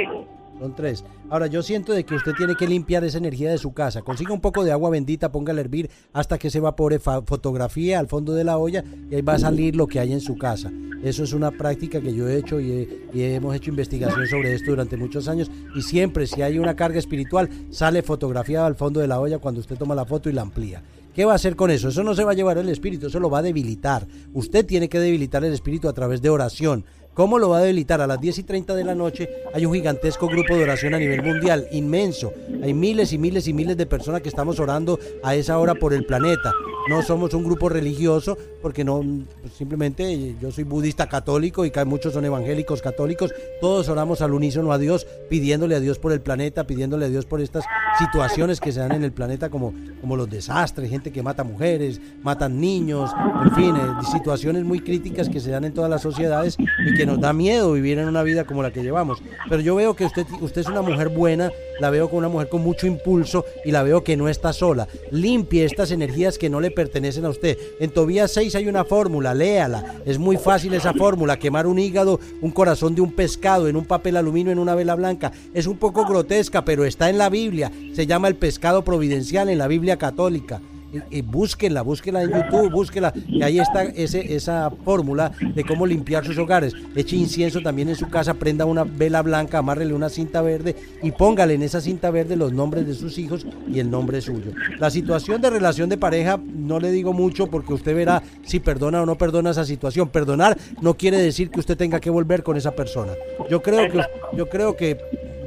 Son 0.59 0.75
tres. 0.75 1.03
Ahora, 1.29 1.47
yo 1.47 1.61
siento 1.61 1.93
de 1.93 2.03
que 2.03 2.15
usted 2.15 2.33
tiene 2.33 2.55
que 2.55 2.67
limpiar 2.67 3.03
esa 3.03 3.19
energía 3.19 3.51
de 3.51 3.57
su 3.59 3.73
casa. 3.73 4.01
Consiga 4.01 4.33
un 4.33 4.41
poco 4.41 4.63
de 4.63 4.71
agua 4.71 4.89
bendita, 4.89 5.31
póngala 5.31 5.59
a 5.59 5.63
hervir 5.63 5.89
hasta 6.13 6.37
que 6.39 6.49
se 6.49 6.57
evapore, 6.57 6.99
fotografía 6.99 7.99
al 7.99 8.07
fondo 8.07 8.33
de 8.33 8.43
la 8.43 8.57
olla 8.57 8.83
y 9.11 9.15
ahí 9.15 9.21
va 9.21 9.33
a 9.33 9.39
salir 9.39 9.75
lo 9.75 9.87
que 9.87 9.99
hay 9.99 10.13
en 10.13 10.21
su 10.21 10.35
casa. 10.37 10.71
Eso 11.03 11.23
es 11.23 11.33
una 11.33 11.51
práctica 11.51 12.01
que 12.01 12.11
yo 12.13 12.27
he 12.27 12.37
hecho 12.37 12.59
y, 12.59 12.71
he- 12.71 13.07
y 13.13 13.21
hemos 13.21 13.55
hecho 13.55 13.69
investigación 13.69 14.25
sobre 14.27 14.55
esto 14.55 14.71
durante 14.71 14.97
muchos 14.97 15.27
años 15.27 15.51
y 15.75 15.83
siempre 15.83 16.25
si 16.25 16.41
hay 16.41 16.57
una 16.57 16.75
carga 16.75 16.97
espiritual 16.97 17.49
sale 17.69 18.01
fotografiada 18.01 18.65
al 18.65 18.73
fondo 18.75 18.99
de 18.99 19.07
la 19.07 19.19
olla 19.19 19.37
cuando 19.37 19.59
usted 19.61 19.77
toma 19.77 19.93
la 19.93 20.05
foto 20.05 20.27
y 20.27 20.33
la 20.33 20.41
amplía. 20.41 20.81
¿Qué 21.13 21.23
va 21.25 21.33
a 21.33 21.35
hacer 21.35 21.55
con 21.55 21.69
eso? 21.69 21.89
Eso 21.89 22.03
no 22.03 22.15
se 22.15 22.23
va 22.23 22.31
a 22.31 22.35
llevar 22.35 22.57
el 22.57 22.69
espíritu, 22.69 23.07
eso 23.07 23.19
lo 23.19 23.29
va 23.29 23.39
a 23.39 23.43
debilitar. 23.43 24.07
Usted 24.33 24.65
tiene 24.65 24.89
que 24.89 24.99
debilitar 24.99 25.43
el 25.45 25.53
espíritu 25.53 25.87
a 25.87 25.93
través 25.93 26.21
de 26.21 26.29
oración. 26.29 26.83
¿Cómo 27.17 27.39
lo 27.39 27.49
va 27.49 27.57
a 27.57 27.61
debilitar? 27.61 27.99
A 27.99 28.05
las 28.05 28.21
10 28.21 28.37
y 28.37 28.43
30 28.43 28.75
de 28.75 28.83
la 28.83 28.93
noche 28.93 29.27
hay 29.51 29.65
un 29.65 29.73
gigantesco 29.73 30.27
grupo 30.27 30.55
de 30.55 30.61
oración 30.61 30.93
a 30.93 30.99
nivel 30.99 31.23
mundial, 31.23 31.67
inmenso. 31.71 32.31
Hay 32.61 32.75
miles 32.75 33.11
y 33.11 33.17
miles 33.17 33.47
y 33.47 33.53
miles 33.53 33.75
de 33.75 33.87
personas 33.87 34.21
que 34.21 34.29
estamos 34.29 34.59
orando 34.59 34.99
a 35.23 35.33
esa 35.33 35.57
hora 35.57 35.73
por 35.73 35.95
el 35.95 36.05
planeta. 36.05 36.53
No 36.87 37.01
somos 37.01 37.33
un 37.33 37.43
grupo 37.43 37.69
religioso 37.69 38.37
porque 38.61 38.83
no, 38.83 39.03
pues, 39.41 39.53
simplemente 39.53 40.35
yo 40.41 40.51
soy 40.51 40.63
budista 40.63 41.07
católico 41.07 41.65
y 41.65 41.71
muchos 41.85 42.13
son 42.13 42.25
evangélicos 42.25 42.81
católicos. 42.81 43.33
Todos 43.61 43.89
oramos 43.89 44.21
al 44.21 44.33
unísono 44.33 44.71
a 44.71 44.77
Dios, 44.77 45.07
pidiéndole 45.29 45.75
a 45.75 45.79
Dios 45.79 45.99
por 45.99 46.11
el 46.11 46.21
planeta, 46.21 46.65
pidiéndole 46.65 47.05
a 47.05 47.09
Dios 47.09 47.25
por 47.25 47.41
estas 47.41 47.65
situaciones 47.99 48.59
que 48.59 48.71
se 48.71 48.79
dan 48.79 48.93
en 48.93 49.03
el 49.03 49.11
planeta 49.11 49.49
como, 49.49 49.73
como 50.01 50.15
los 50.15 50.29
desastres, 50.29 50.89
gente 50.89 51.11
que 51.11 51.23
mata 51.23 51.43
mujeres, 51.43 51.99
matan 52.23 52.59
niños, 52.59 53.11
en 53.43 53.55
fin, 53.55 53.75
eh, 53.75 54.05
situaciones 54.11 54.63
muy 54.63 54.79
críticas 54.79 55.29
que 55.29 55.39
se 55.39 55.51
dan 55.51 55.65
en 55.65 55.73
todas 55.73 55.89
las 55.89 56.01
sociedades 56.01 56.57
y 56.85 56.93
que 56.95 57.05
nos 57.05 57.19
da 57.19 57.33
miedo 57.33 57.73
vivir 57.73 57.99
en 57.99 58.07
una 58.07 58.23
vida 58.23 58.45
como 58.45 58.63
la 58.63 58.71
que 58.71 58.83
llevamos. 58.83 59.21
Pero 59.49 59.61
yo 59.61 59.75
veo 59.75 59.95
que 59.95 60.05
usted, 60.05 60.25
usted 60.41 60.61
es 60.61 60.67
una 60.67 60.81
mujer 60.81 61.09
buena, 61.09 61.51
la 61.79 61.89
veo 61.89 62.07
como 62.07 62.19
una 62.19 62.29
mujer 62.29 62.49
con 62.49 62.61
mucho 62.61 62.87
impulso 62.87 63.45
y 63.65 63.71
la 63.71 63.83
veo 63.83 64.03
que 64.03 64.17
no 64.17 64.29
está 64.29 64.53
sola. 64.53 64.87
Limpie 65.11 65.65
estas 65.65 65.91
energías 65.91 66.37
que 66.37 66.49
no 66.49 66.59
le 66.59 66.71
pertenecen 66.71 67.25
a 67.25 67.29
usted. 67.29 67.57
En 67.79 67.91
Tobías 67.91 68.31
6 68.31 68.46
hay 68.55 68.67
una 68.67 68.85
fórmula, 68.85 69.33
léala. 69.33 69.83
Es 70.05 70.17
muy 70.17 70.37
fácil 70.37 70.73
esa 70.73 70.93
fórmula, 70.93 71.39
quemar 71.39 71.67
un 71.67 71.79
hígado, 71.79 72.19
un 72.41 72.51
corazón 72.51 72.95
de 72.95 73.01
un 73.01 73.11
pescado 73.11 73.67
en 73.67 73.75
un 73.75 73.85
papel 73.85 74.17
aluminio 74.17 74.51
en 74.51 74.59
una 74.59 74.75
vela 74.75 74.95
blanca. 74.95 75.31
Es 75.53 75.67
un 75.67 75.77
poco 75.77 76.05
grotesca, 76.05 76.63
pero 76.63 76.85
está 76.85 77.09
en 77.09 77.17
la 77.17 77.29
Biblia. 77.29 77.71
Se 77.93 78.07
llama 78.07 78.27
el 78.27 78.35
pescado 78.35 78.83
providencial 78.83 79.49
en 79.49 79.57
la 79.57 79.67
Biblia 79.67 79.97
católica. 79.97 80.61
Y, 81.09 81.21
búsquenla, 81.21 81.81
búsquenla 81.81 82.23
en 82.23 82.31
YouTube, 82.31 82.71
búsquenla, 82.71 83.13
y 83.27 83.41
ahí 83.43 83.59
está 83.59 83.83
ese, 83.83 84.35
esa 84.35 84.71
fórmula 84.83 85.31
de 85.53 85.63
cómo 85.63 85.85
limpiar 85.85 86.25
sus 86.25 86.37
hogares. 86.37 86.73
Eche 86.95 87.15
incienso 87.15 87.61
también 87.61 87.89
en 87.89 87.95
su 87.95 88.09
casa, 88.09 88.33
prenda 88.33 88.65
una 88.65 88.83
vela 88.83 89.21
blanca, 89.21 89.59
amárrele 89.59 89.93
una 89.93 90.09
cinta 90.09 90.41
verde 90.41 90.75
y 91.01 91.11
póngale 91.11 91.55
en 91.55 91.63
esa 91.63 91.81
cinta 91.81 92.09
verde 92.11 92.35
los 92.35 92.53
nombres 92.53 92.87
de 92.87 92.93
sus 92.93 93.17
hijos 93.17 93.45
y 93.67 93.79
el 93.79 93.89
nombre 93.89 94.21
suyo. 94.21 94.51
La 94.79 94.89
situación 94.89 95.41
de 95.41 95.49
relación 95.49 95.89
de 95.89 95.97
pareja, 95.97 96.39
no 96.55 96.79
le 96.79 96.91
digo 96.91 97.13
mucho 97.13 97.47
porque 97.47 97.73
usted 97.73 97.95
verá 97.95 98.23
si 98.43 98.59
perdona 98.59 99.01
o 99.01 99.05
no 99.05 99.17
perdona 99.17 99.51
esa 99.51 99.65
situación. 99.65 100.09
Perdonar 100.09 100.57
no 100.81 100.95
quiere 100.95 101.17
decir 101.17 101.49
que 101.49 101.59
usted 101.59 101.77
tenga 101.77 101.99
que 101.99 102.09
volver 102.09 102.43
con 102.43 102.57
esa 102.57 102.71
persona. 102.71 103.13
Yo 103.49 103.61
creo 103.61 103.91
que, 103.91 104.01
yo 104.35 104.49
creo 104.49 104.75
que 104.75 104.97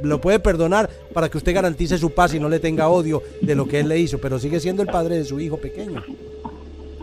lo 0.02 0.20
puede 0.20 0.38
perdonar 0.38 0.90
para 1.12 1.28
que 1.28 1.38
usted 1.38 1.54
garantice 1.54 1.98
su 1.98 2.10
paz 2.10 2.34
y 2.34 2.40
no 2.40 2.48
le 2.48 2.60
tenga 2.60 2.88
odio 2.88 3.22
de 3.40 3.54
lo 3.54 3.66
que 3.66 3.80
él 3.80 3.88
le 3.88 3.98
hizo, 3.98 4.18
pero 4.18 4.38
sigue 4.38 4.60
siendo 4.60 4.82
el 4.82 4.88
padre 4.88 5.16
de 5.16 5.24
su 5.24 5.40
hijo 5.40 5.56
pequeño. 5.56 6.02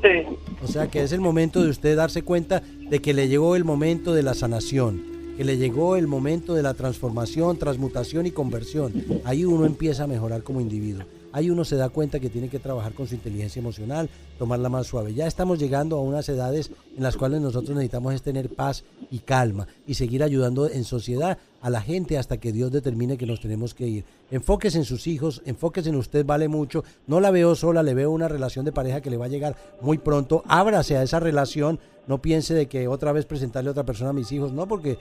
Sí. 0.02 0.38
O 0.64 0.68
sea 0.68 0.88
que 0.88 1.04
es 1.04 1.12
el 1.12 1.22
momento 1.22 1.64
de 1.64 1.70
usted 1.70 1.96
darse 1.96 2.22
cuenta 2.22 2.62
de 2.90 3.00
que 3.00 3.14
le 3.14 3.28
llegó 3.28 3.56
el 3.56 3.64
momento 3.64 4.14
de 4.14 4.24
la 4.24 4.34
sanación, 4.34 5.02
que 5.38 5.44
le 5.44 5.58
llegó 5.58 5.96
el 5.96 6.08
momento 6.08 6.54
de 6.54 6.64
la 6.64 6.74
transformación, 6.74 7.58
transmutación 7.58 8.26
y 8.26 8.32
conversión. 8.32 8.94
Ahí 9.24 9.46
uno 9.46 9.66
empieza 9.66 10.04
a 10.04 10.08
mejorar 10.08 10.44
como 10.44 10.62
individuo 10.62 11.04
ahí 11.38 11.52
uno 11.52 11.64
se 11.64 11.76
da 11.76 11.90
cuenta 11.90 12.20
que 12.20 12.32
tiene 12.32 12.50
que 12.50 12.58
trabajar 12.58 12.94
con 12.94 13.08
su 13.08 13.14
inteligencia 13.14 13.60
emocional, 13.60 14.10
tomarla 14.40 14.70
más 14.70 14.88
suave. 14.88 15.14
Ya 15.14 15.28
estamos 15.28 15.60
llegando 15.60 15.96
a 15.96 16.02
unas 16.02 16.28
edades 16.30 16.72
en 16.96 17.04
las 17.04 17.16
cuales 17.16 17.42
nosotros 17.42 17.76
necesitamos 17.76 18.16
es 18.16 18.24
tener 18.24 18.50
paz 18.50 18.84
y 19.12 19.20
calma 19.20 19.68
y 19.86 19.94
seguir 19.94 20.24
ayudando 20.24 20.68
en 20.68 20.84
sociedad 20.84 21.38
a 21.62 21.70
la 21.70 21.82
gente 21.82 22.18
hasta 22.18 22.38
que 22.38 22.52
Dios 22.52 22.72
determine 22.72 23.20
que 23.20 23.28
nos 23.28 23.40
tenemos 23.40 23.76
que 23.76 23.88
ir. 23.88 24.04
Enfóquese 24.32 24.80
en 24.80 24.86
sus 24.86 25.06
hijos, 25.06 25.44
enfóquese 25.46 25.90
en 25.90 25.98
usted, 25.98 26.26
vale 26.26 26.48
mucho. 26.48 26.84
No 27.06 27.20
la 27.20 27.30
veo 27.30 27.54
sola, 27.54 27.84
le 27.84 27.94
veo 27.94 28.10
una 28.10 28.28
relación 28.28 28.66
de 28.66 28.72
pareja 28.72 29.02
que 29.02 29.12
le 29.12 29.18
va 29.18 29.26
a 29.26 29.30
llegar 29.30 29.56
muy 29.80 30.00
pronto. 30.00 30.44
Ábrase 30.48 30.98
a 30.98 31.04
esa 31.04 31.20
relación, 31.20 31.80
no 32.08 32.20
piense 32.20 32.56
de 32.56 32.66
que 32.66 32.88
otra 32.88 33.12
vez 33.12 33.28
presentarle 33.28 33.68
a 33.68 33.72
otra 33.72 33.86
persona 33.86 34.10
a 34.10 34.14
mis 34.14 34.32
hijos, 34.32 34.54
no, 34.54 34.68
porque 34.68 34.98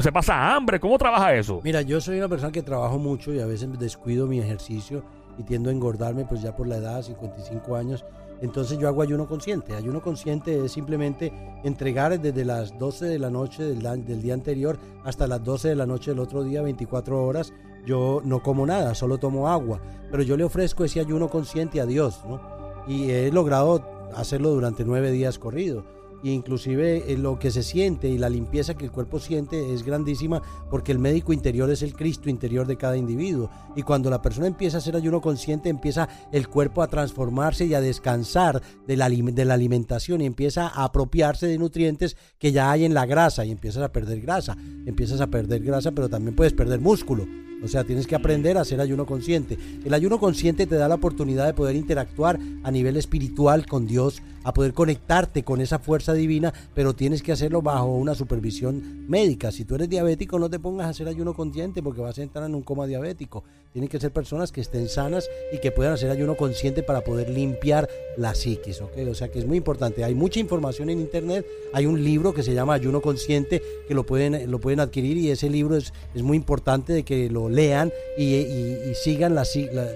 se 0.00 0.12
pasa 0.12 0.54
hambre. 0.54 0.78
¿Cómo 0.78 0.98
trabaja 0.98 1.34
eso? 1.34 1.60
Mira, 1.64 1.80
yo 1.80 2.00
soy 2.00 2.18
una 2.18 2.28
persona 2.28 2.52
que 2.52 2.62
trabajo 2.62 2.98
mucho 2.98 3.32
y 3.32 3.40
a 3.40 3.46
veces 3.46 3.68
descuido 3.78 4.26
mi 4.26 4.38
ejercicio 4.38 5.02
y 5.38 5.44
tiendo 5.44 5.70
a 5.70 5.72
engordarme, 5.72 6.26
pues 6.26 6.42
ya 6.42 6.54
por 6.54 6.66
la 6.66 6.76
edad, 6.76 7.02
55 7.02 7.74
años. 7.74 8.04
Entonces 8.42 8.78
yo 8.78 8.88
hago 8.88 9.00
ayuno 9.00 9.26
consciente. 9.26 9.74
Ayuno 9.74 10.02
consciente 10.02 10.64
es 10.64 10.72
simplemente 10.72 11.32
entregar 11.64 12.18
desde 12.20 12.44
las 12.44 12.78
12 12.78 13.06
de 13.06 13.18
la 13.18 13.30
noche 13.30 13.62
del, 13.62 13.80
del 14.04 14.22
día 14.22 14.34
anterior 14.34 14.78
hasta 15.04 15.26
las 15.26 15.42
12 15.42 15.68
de 15.68 15.76
la 15.76 15.86
noche 15.86 16.10
del 16.10 16.20
otro 16.20 16.42
día, 16.44 16.60
24 16.60 17.22
horas. 17.24 17.54
Yo 17.86 18.20
no 18.24 18.42
como 18.42 18.66
nada, 18.66 18.94
solo 18.94 19.16
tomo 19.16 19.48
agua. 19.48 19.80
Pero 20.10 20.22
yo 20.22 20.36
le 20.36 20.44
ofrezco 20.44 20.84
ese 20.84 21.00
ayuno 21.00 21.28
consciente 21.28 21.80
a 21.80 21.86
Dios, 21.86 22.22
¿no? 22.28 22.59
Y 22.90 23.12
he 23.12 23.30
logrado 23.30 24.10
hacerlo 24.16 24.50
durante 24.50 24.84
nueve 24.84 25.12
días 25.12 25.38
corrido. 25.38 25.84
E 26.22 26.30
inclusive 26.32 27.10
eh, 27.10 27.16
lo 27.16 27.38
que 27.38 27.50
se 27.50 27.62
siente 27.62 28.08
y 28.08 28.18
la 28.18 28.28
limpieza 28.28 28.74
que 28.74 28.84
el 28.84 28.90
cuerpo 28.90 29.18
siente 29.18 29.72
es 29.72 29.84
grandísima 29.84 30.42
porque 30.68 30.92
el 30.92 30.98
médico 30.98 31.32
interior 31.32 31.70
es 31.70 31.82
el 31.82 31.94
Cristo 31.94 32.28
interior 32.28 32.66
de 32.66 32.76
cada 32.76 32.96
individuo. 32.96 33.48
Y 33.76 33.82
cuando 33.82 34.10
la 34.10 34.20
persona 34.20 34.48
empieza 34.48 34.76
a 34.76 34.80
hacer 34.80 34.96
ayuno 34.96 35.20
consciente, 35.22 35.68
empieza 35.68 36.08
el 36.32 36.48
cuerpo 36.48 36.82
a 36.82 36.88
transformarse 36.88 37.64
y 37.64 37.74
a 37.74 37.80
descansar 37.80 38.60
de 38.86 38.96
la, 38.96 39.08
de 39.08 39.44
la 39.44 39.54
alimentación 39.54 40.20
y 40.20 40.26
empieza 40.26 40.66
a 40.66 40.84
apropiarse 40.84 41.46
de 41.46 41.58
nutrientes 41.58 42.16
que 42.38 42.52
ya 42.52 42.70
hay 42.70 42.84
en 42.84 42.92
la 42.92 43.06
grasa 43.06 43.46
y 43.46 43.52
empiezas 43.52 43.84
a 43.84 43.92
perder 43.92 44.20
grasa. 44.20 44.58
Empiezas 44.84 45.20
a 45.20 45.28
perder 45.28 45.62
grasa, 45.62 45.92
pero 45.92 46.08
también 46.10 46.36
puedes 46.36 46.52
perder 46.52 46.80
músculo. 46.80 47.24
O 47.62 47.68
sea, 47.68 47.84
tienes 47.84 48.06
que 48.06 48.14
aprender 48.14 48.56
a 48.56 48.62
hacer 48.62 48.80
ayuno 48.80 49.06
consciente. 49.06 49.58
El 49.84 49.94
ayuno 49.94 50.18
consciente 50.18 50.66
te 50.66 50.76
da 50.76 50.88
la 50.88 50.94
oportunidad 50.94 51.46
de 51.46 51.54
poder 51.54 51.76
interactuar 51.76 52.38
a 52.62 52.70
nivel 52.70 52.96
espiritual 52.96 53.66
con 53.66 53.86
Dios, 53.86 54.22
a 54.44 54.54
poder 54.54 54.72
conectarte 54.72 55.42
con 55.42 55.60
esa 55.60 55.78
fuerza 55.78 56.14
divina, 56.14 56.52
pero 56.74 56.94
tienes 56.94 57.22
que 57.22 57.32
hacerlo 57.32 57.60
bajo 57.62 57.94
una 57.94 58.14
supervisión 58.14 59.06
médica. 59.08 59.52
Si 59.52 59.64
tú 59.64 59.74
eres 59.74 59.88
diabético, 59.88 60.38
no 60.38 60.48
te 60.48 60.58
pongas 60.58 60.86
a 60.86 60.90
hacer 60.90 61.08
ayuno 61.08 61.34
consciente 61.34 61.82
porque 61.82 62.00
vas 62.00 62.18
a 62.18 62.22
entrar 62.22 62.46
en 62.46 62.54
un 62.54 62.62
coma 62.62 62.86
diabético. 62.86 63.44
Tienen 63.72 63.88
que 63.88 64.00
ser 64.00 64.12
personas 64.12 64.50
que 64.50 64.60
estén 64.60 64.88
sanas 64.88 65.28
y 65.52 65.58
que 65.58 65.70
puedan 65.70 65.92
hacer 65.92 66.10
ayuno 66.10 66.36
consciente 66.36 66.82
para 66.82 67.02
poder 67.02 67.30
limpiar 67.30 67.88
la 68.16 68.34
psiquis, 68.34 68.80
¿ok? 68.80 68.92
O 69.08 69.14
sea 69.14 69.30
que 69.30 69.38
es 69.38 69.46
muy 69.46 69.58
importante. 69.58 70.02
Hay 70.04 70.14
mucha 70.14 70.40
información 70.40 70.90
en 70.90 71.00
internet. 71.00 71.46
Hay 71.72 71.86
un 71.86 72.02
libro 72.02 72.32
que 72.32 72.42
se 72.42 72.54
llama 72.54 72.74
Ayuno 72.74 73.00
Consciente 73.00 73.62
que 73.86 73.94
lo 73.94 74.04
pueden, 74.04 74.50
lo 74.50 74.58
pueden 74.60 74.80
adquirir 74.80 75.18
y 75.18 75.30
ese 75.30 75.48
libro 75.50 75.76
es, 75.76 75.92
es 76.14 76.22
muy 76.22 76.36
importante 76.36 76.92
de 76.92 77.04
que 77.04 77.30
lo 77.30 77.49
lean 77.50 77.92
y, 78.16 78.94
sigan 78.94 79.34
la, 79.34 79.44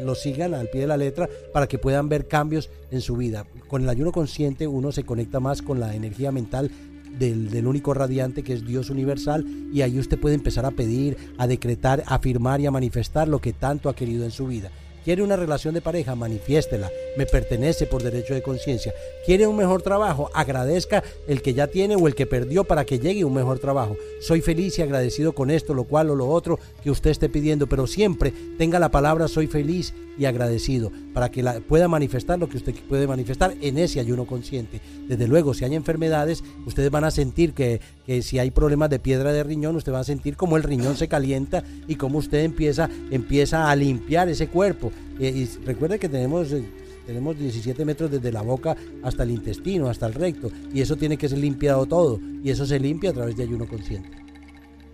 lo 0.03 0.15
sigan 0.15 0.55
al 0.55 0.69
pie 0.69 0.83
de 0.83 0.87
la 0.87 0.97
letra 0.97 1.29
para 1.53 1.67
que 1.67 1.79
puedan 1.79 2.09
ver 2.09 2.27
cambios 2.29 2.71
en 2.91 3.01
su 3.01 3.17
vida. 3.17 3.47
Con 3.69 3.83
el 3.83 3.89
ayuno 3.89 4.13
consciente 4.13 4.67
uno 4.67 4.93
se 4.93 5.05
conecta 5.05 5.41
más 5.41 5.63
con 5.63 5.81
la 5.81 5.95
energía 5.95 6.33
mental 6.33 6.71
del, 7.19 7.51
del, 7.51 7.67
único 7.67 7.95
radiante 7.95 8.43
que 8.43 8.55
es 8.55 8.67
Dios 8.67 8.91
universal 8.91 9.47
y 9.73 9.83
ahí 9.83 9.99
usted 9.99 10.19
puede 10.19 10.35
empezar 10.35 10.67
a 10.67 10.73
pedir, 10.73 11.17
a 11.39 11.47
decretar, 11.47 12.03
a 12.07 12.17
afirmar 12.17 12.61
y 12.61 12.67
a 12.67 12.71
manifestar 12.71 13.29
lo 13.29 13.41
que 13.41 13.53
tanto 13.53 13.89
ha 13.89 13.95
querido 13.95 14.25
en 14.25 14.31
su 14.31 14.47
vida. 14.47 14.71
Quiere 15.05 15.23
una 15.23 15.37
relación 15.37 15.75
de 15.75 15.83
pareja, 15.83 16.15
manifiéstela. 16.15 16.91
Me 17.19 17.27
pertenece 17.27 17.87
por 17.87 18.03
derecho 18.03 18.33
de 18.33 18.41
conciencia. 18.41 18.95
Quiere 19.27 19.47
un 19.47 19.57
mejor 19.57 19.83
trabajo, 19.83 20.31
agradezca 20.33 21.05
el 21.29 21.43
que 21.43 21.53
ya 21.53 21.67
tiene 21.67 21.95
o 21.95 22.09
el 22.09 22.15
que 22.15 22.27
perdió 22.27 22.65
para 22.65 22.87
que 22.87 22.99
llegue 22.99 23.25
un 23.25 23.35
mejor 23.35 23.59
trabajo. 23.59 23.97
Soy 24.21 24.41
feliz 24.41 24.79
y 24.79 24.83
agradecido 24.83 25.35
con 25.35 25.51
esto, 25.51 25.75
lo 25.75 25.85
cual 25.85 26.09
o 26.09 26.15
lo 26.15 26.29
otro 26.29 26.59
que 26.83 26.91
usted 26.91 27.11
esté 27.11 27.29
pidiendo, 27.29 27.67
pero 27.67 27.87
siempre 27.87 28.33
tenga 28.57 28.79
la 28.79 28.91
palabra 28.91 29.29
soy 29.29 29.47
feliz 29.47 29.93
y 30.19 30.25
agradecido 30.27 30.93
para 31.13 31.31
que 31.31 31.43
la, 31.43 31.61
pueda 31.61 31.89
manifestar 31.89 32.39
lo 32.39 32.49
que 32.49 32.57
usted 32.57 32.75
puede 32.89 33.07
manifestar 33.07 33.55
en 33.61 33.79
ese 33.79 34.01
ayuno 34.01 34.27
consciente. 34.27 34.81
Desde 35.07 35.29
luego, 35.29 35.55
si 35.55 35.65
hay 35.65 35.75
enfermedades, 35.75 36.43
ustedes 36.67 36.91
van 36.91 37.05
a 37.05 37.11
sentir 37.11 37.53
que, 37.53 37.81
que 38.07 38.23
si 38.23 38.39
hay 38.39 38.51
problemas 38.51 38.91
de 38.91 38.99
piedra 38.99 39.33
de 39.33 39.43
riñón, 39.43 39.77
usted 39.77 39.93
va 39.93 40.01
a 40.01 40.05
sentir 40.05 40.37
como 40.37 40.57
el 40.57 40.63
riñón 40.63 40.97
se 40.97 41.09
calienta 41.09 41.63
y 41.89 41.97
como 41.97 42.19
usted 42.19 42.39
empieza, 42.45 42.89
empieza 43.11 43.71
a 43.71 43.77
limpiar 43.77 44.29
ese 44.29 44.49
cuerpo 44.49 44.93
y 45.19 45.47
recuerde 45.65 45.99
que 45.99 46.09
tenemos, 46.09 46.53
eh, 46.53 46.65
tenemos 47.07 47.39
17 47.39 47.85
metros 47.85 48.11
desde 48.11 48.33
la 48.33 48.43
boca 48.43 48.77
hasta 49.03 49.23
el 49.23 49.31
intestino, 49.31 49.89
hasta 49.89 50.07
el 50.07 50.15
recto, 50.15 50.51
y 50.73 50.81
eso 50.81 50.97
tiene 50.97 51.17
que 51.17 51.29
ser 51.29 51.39
limpiado 51.39 51.87
todo, 51.87 52.21
y 52.43 52.51
eso 52.51 52.67
se 52.67 52.79
limpia 52.79 53.11
a 53.11 53.13
través 53.13 53.37
de 53.37 53.45
ayuno 53.45 53.67
consciente. 53.67 54.11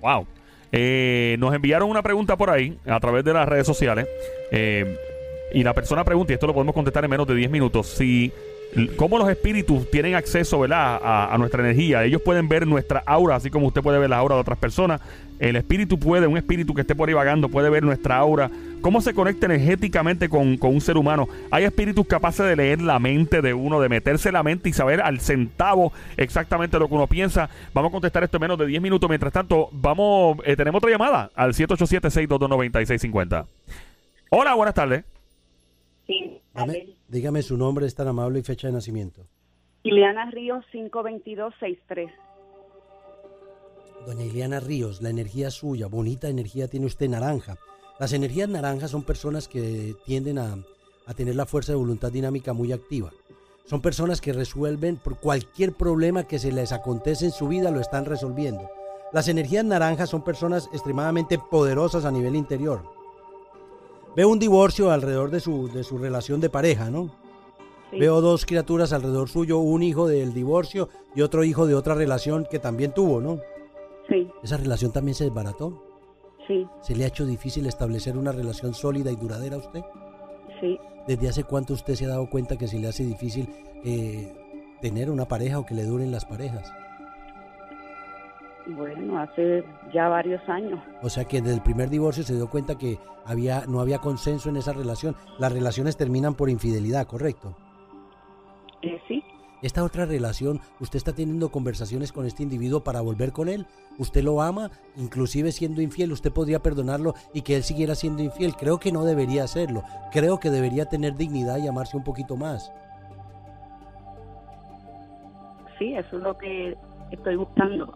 Wow. 0.00 0.26
Eh, 0.73 1.37
nos 1.38 1.54
enviaron 1.54 1.90
una 1.90 2.02
pregunta 2.02 2.37
por 2.37 2.50
ahí, 2.50 2.78
a 2.87 3.00
través 3.00 3.25
de 3.25 3.33
las 3.33 3.49
redes 3.49 3.66
sociales, 3.66 4.07
eh, 4.52 4.97
y 5.52 5.62
la 5.62 5.75
persona 5.75 6.04
pregunta, 6.04 6.33
y 6.33 6.35
esto 6.35 6.47
lo 6.47 6.54
podemos 6.54 6.75
contestar 6.75 7.04
en 7.04 7.11
menos 7.11 7.26
de 7.26 7.35
10 7.35 7.50
minutos, 7.50 7.88
si 7.88 8.33
cómo 8.97 9.19
los 9.19 9.29
espíritus 9.29 9.91
tienen 9.91 10.15
acceso 10.15 10.61
¿verdad? 10.61 11.00
A, 11.03 11.35
a 11.35 11.39
nuestra 11.39 11.62
energía. 11.62 12.05
Ellos 12.05 12.23
pueden 12.23 12.49
ver 12.49 12.67
nuestra 12.67 13.03
aura, 13.07 13.37
así 13.37 13.50
como 13.50 13.67
usted 13.67 13.83
puede 13.83 13.99
ver 13.99 14.11
la 14.11 14.19
aura 14.19 14.35
de 14.37 14.41
otras 14.43 14.59
personas. 14.59 15.00
El 15.39 15.57
espíritu 15.57 15.99
puede, 15.99 16.27
un 16.27 16.37
espíritu 16.37 16.75
que 16.75 16.83
esté 16.83 16.95
por 16.95 17.09
ahí 17.09 17.15
vagando, 17.15 17.49
puede 17.49 17.71
ver 17.71 17.83
nuestra 17.83 18.17
aura. 18.19 18.50
¿Cómo 18.83 19.00
se 19.00 19.15
conecta 19.15 19.47
energéticamente 19.47 20.29
con, 20.29 20.59
con 20.59 20.75
un 20.75 20.81
ser 20.83 20.99
humano? 20.99 21.29
Hay 21.50 21.65
espíritus 21.65 22.07
capaces 22.07 22.45
de 22.47 22.57
leer 22.57 22.83
la 22.83 22.99
mente 22.99 23.41
de 23.41 23.55
uno, 23.55 23.81
de 23.81 23.89
meterse 23.89 24.29
en 24.29 24.35
la 24.35 24.43
mente 24.43 24.69
y 24.69 24.73
saber 24.75 25.00
al 25.00 25.21
centavo 25.21 25.93
exactamente 26.19 26.79
lo 26.79 26.89
que 26.89 26.95
uno 26.95 27.07
piensa. 27.07 27.49
Vamos 27.73 27.89
a 27.89 27.93
contestar 27.93 28.23
esto 28.23 28.37
en 28.37 28.43
menos 28.43 28.59
de 28.59 28.67
10 28.67 28.83
minutos. 28.83 29.09
Mientras 29.09 29.33
tanto, 29.33 29.71
vamos, 29.73 30.39
eh, 30.45 30.57
tenemos 30.57 30.79
otra 30.79 30.91
llamada 30.91 31.31
al 31.35 31.55
787-622-9650. 31.55 33.47
Hola, 34.31 34.55
buenas 34.55 34.75
tardes. 34.75 35.05
Sí, 36.07 36.39
Dame- 36.55 36.87
dígame 37.11 37.43
su 37.43 37.57
nombre, 37.57 37.87
es 37.87 37.95
tan 37.95 38.09
amable 38.09 38.38
y 38.38 38.43
fecha 38.43 38.69
de 38.69 38.73
nacimiento. 38.73 39.26
Ileana 39.83 40.31
Ríos 40.31 40.64
52263. 40.73 42.11
Doña 44.07 44.25
Ileana 44.25 44.61
Ríos, 44.61 45.02
la 45.02 45.11
energía 45.11 45.50
suya, 45.50 45.87
bonita 45.88 46.29
energía 46.29 46.69
tiene 46.69 46.87
usted 46.87 47.09
naranja. 47.09 47.59
Las 47.99 48.12
energías 48.12 48.49
naranjas 48.49 48.90
son 48.90 49.02
personas 49.02 49.47
que 49.49 49.95
tienden 50.07 50.38
a, 50.38 50.57
a 51.07 51.14
tener 51.14 51.35
la 51.35 51.45
fuerza 51.45 51.73
de 51.73 51.76
voluntad 51.76 52.11
dinámica 52.11 52.52
muy 52.52 52.73
activa. 52.73 53.11
Son 53.67 53.83
personas 53.83 54.21
que 54.21 54.33
resuelven 54.33 54.97
por 54.97 55.21
cualquier 55.21 55.73
problema 55.73 56.25
que 56.25 56.38
se 56.38 56.50
les 56.50 56.73
acontece 56.73 57.26
en 57.26 57.33
su 57.33 57.49
vida, 57.49 57.71
lo 57.71 57.81
están 57.81 58.05
resolviendo. 58.05 58.71
Las 59.12 59.29
energías 59.29 59.64
naranjas 59.64 60.09
son 60.09 60.23
personas 60.23 60.69
extremadamente 60.73 61.38
poderosas 61.38 62.05
a 62.05 62.11
nivel 62.11 62.37
interior. 62.37 63.00
Veo 64.17 64.29
un 64.29 64.38
divorcio 64.38 64.90
alrededor 64.90 65.31
de 65.31 65.40
su, 65.40 65.69
de 65.69 65.85
su 65.85 65.99
relación 65.99 66.40
de 66.40 66.50
pareja, 66.50 66.90
¿no? 66.90 67.11
Sí, 67.90 67.99
Veo 67.99 68.21
dos 68.21 68.47
criaturas 68.47 68.93
alrededor 68.93 69.29
suyo, 69.29 69.59
un 69.59 69.83
hijo 69.83 70.07
del 70.07 70.33
divorcio 70.33 70.88
y 71.14 71.23
otro 71.23 71.43
hijo 71.45 71.67
de 71.67 71.75
otra 71.75 71.95
relación 71.95 72.47
que 72.50 72.59
también 72.59 72.93
tuvo, 72.93 73.21
¿no? 73.21 73.40
sí, 74.09 74.29
¿Esa 74.43 74.57
relación 74.57 74.93
también 74.93 75.14
se 75.14 75.25
desbarató? 75.25 75.85
sí, 76.47 76.67
¿Se 76.83 76.95
le 76.97 77.05
ha 77.05 77.09
hecho 77.09 77.26
difícil 77.26 77.67
establecer 77.67 78.17
una 78.17 78.33
relación 78.33 78.75
sólida 78.75 79.11
y 79.11 79.17
duradera 79.17 79.57
a 79.57 79.61
usted? 79.61 79.83
sí. 80.61 80.79
¿Desde 81.09 81.29
hace 81.29 81.45
cuánto 81.45 81.73
usted 81.73 81.95
se 81.95 82.05
ha 82.05 82.09
dado 82.09 82.29
cuenta 82.29 82.57
que 82.59 82.69
se 82.69 82.79
le 82.79 82.87
hace 82.87 83.02
difícil 83.05 83.49
eh, 83.85 84.33
tener 84.83 85.11
una 85.11 85.26
pareja 85.26 85.59
o 85.59 85.64
que 85.67 85.75
le 85.75 85.85
duren 85.85 86.12
las 86.12 86.25
parejas? 86.26 86.71
Bueno, 88.77 89.19
hace 89.19 89.65
ya 89.93 90.09
varios 90.09 90.47
años. 90.49 90.81
O 91.03 91.09
sea 91.09 91.25
que 91.25 91.41
desde 91.41 91.55
el 91.55 91.62
primer 91.62 91.91
divorcio 91.91 92.23
se 92.23 92.35
dio 92.35 92.49
cuenta 92.49 92.79
que 92.79 92.99
había, 93.25 93.65
no 93.67 93.81
había 93.81 93.99
consenso 93.99 94.49
en 94.49 94.57
esa 94.57 94.73
relación. 94.73 95.17
Las 95.39 95.53
relaciones 95.53 95.97
terminan 95.97 96.35
por 96.35 96.50
infidelidad, 96.50 97.07
¿correcto? 97.07 97.57
Eh, 98.83 99.00
sí, 99.09 99.23
Esta 99.62 99.85
otra 99.85 100.07
relación, 100.07 100.61
usted 100.81 100.97
está 100.97 101.15
teniendo 101.15 101.50
conversaciones 101.50 102.12
con 102.12 102.27
este 102.27 102.43
individuo 102.43 102.83
para 102.83 103.03
volver 103.03 103.33
con 103.33 103.49
él. 103.49 103.67
Usted 103.99 104.23
lo 104.23 104.41
ama, 104.41 104.71
inclusive 104.97 105.53
siendo 105.53 105.83
infiel, 105.83 106.12
usted 106.12 106.33
podría 106.33 106.61
perdonarlo 106.62 107.15
y 107.35 107.43
que 107.43 107.57
él 107.57 107.62
siguiera 107.62 107.95
siendo 107.95 108.23
infiel. 108.23 108.55
Creo 108.57 108.79
que 108.79 108.93
no 108.93 109.05
debería 109.05 109.45
hacerlo. 109.45 109.83
Creo 110.12 110.41
que 110.41 110.50
debería 110.50 110.87
tener 110.87 111.17
dignidad 111.17 111.59
y 111.59 111.69
amarse 111.69 111.97
un 111.97 112.05
poquito 112.05 112.37
más. 112.37 112.73
sí, 115.81 115.95
eso 115.95 116.19
es 116.19 116.23
lo 116.23 116.37
que 116.37 116.77
estoy 117.11 117.35
buscando. 117.37 117.93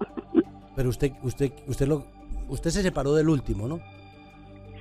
Pero 0.76 0.88
usted, 0.88 1.12
usted, 1.22 1.52
usted 1.66 1.86
lo, 1.86 2.04
usted 2.48 2.70
se 2.70 2.82
separó 2.82 3.14
del 3.14 3.28
último, 3.28 3.68
¿no? 3.68 3.80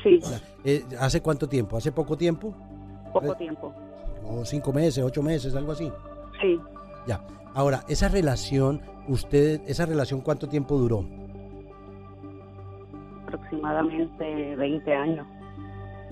sí, 0.01 0.19
O 0.21 0.25
sea, 0.25 0.41
eh, 0.65 0.83
¿Hace 0.99 1.21
cuánto 1.21 1.47
tiempo? 1.47 1.77
¿Hace 1.77 1.91
poco 1.91 2.17
tiempo? 2.17 2.53
poco 3.13 3.35
tiempo. 3.35 3.73
¿O 4.25 4.43
cinco 4.43 4.73
meses, 4.73 5.03
ocho 5.03 5.21
meses, 5.21 5.55
algo 5.55 5.71
así? 5.73 5.91
Sí, 6.41 6.59
Ya. 7.07 7.21
Ahora, 7.55 7.83
esa 7.87 8.07
relación, 8.09 8.81
usted, 9.07 9.61
esa 9.67 9.85
relación, 9.85 10.21
¿cuánto 10.21 10.49
tiempo 10.49 10.77
duró? 10.77 11.05
aproximadamente 13.27 14.55
20 14.55 14.93
años. 14.93 15.27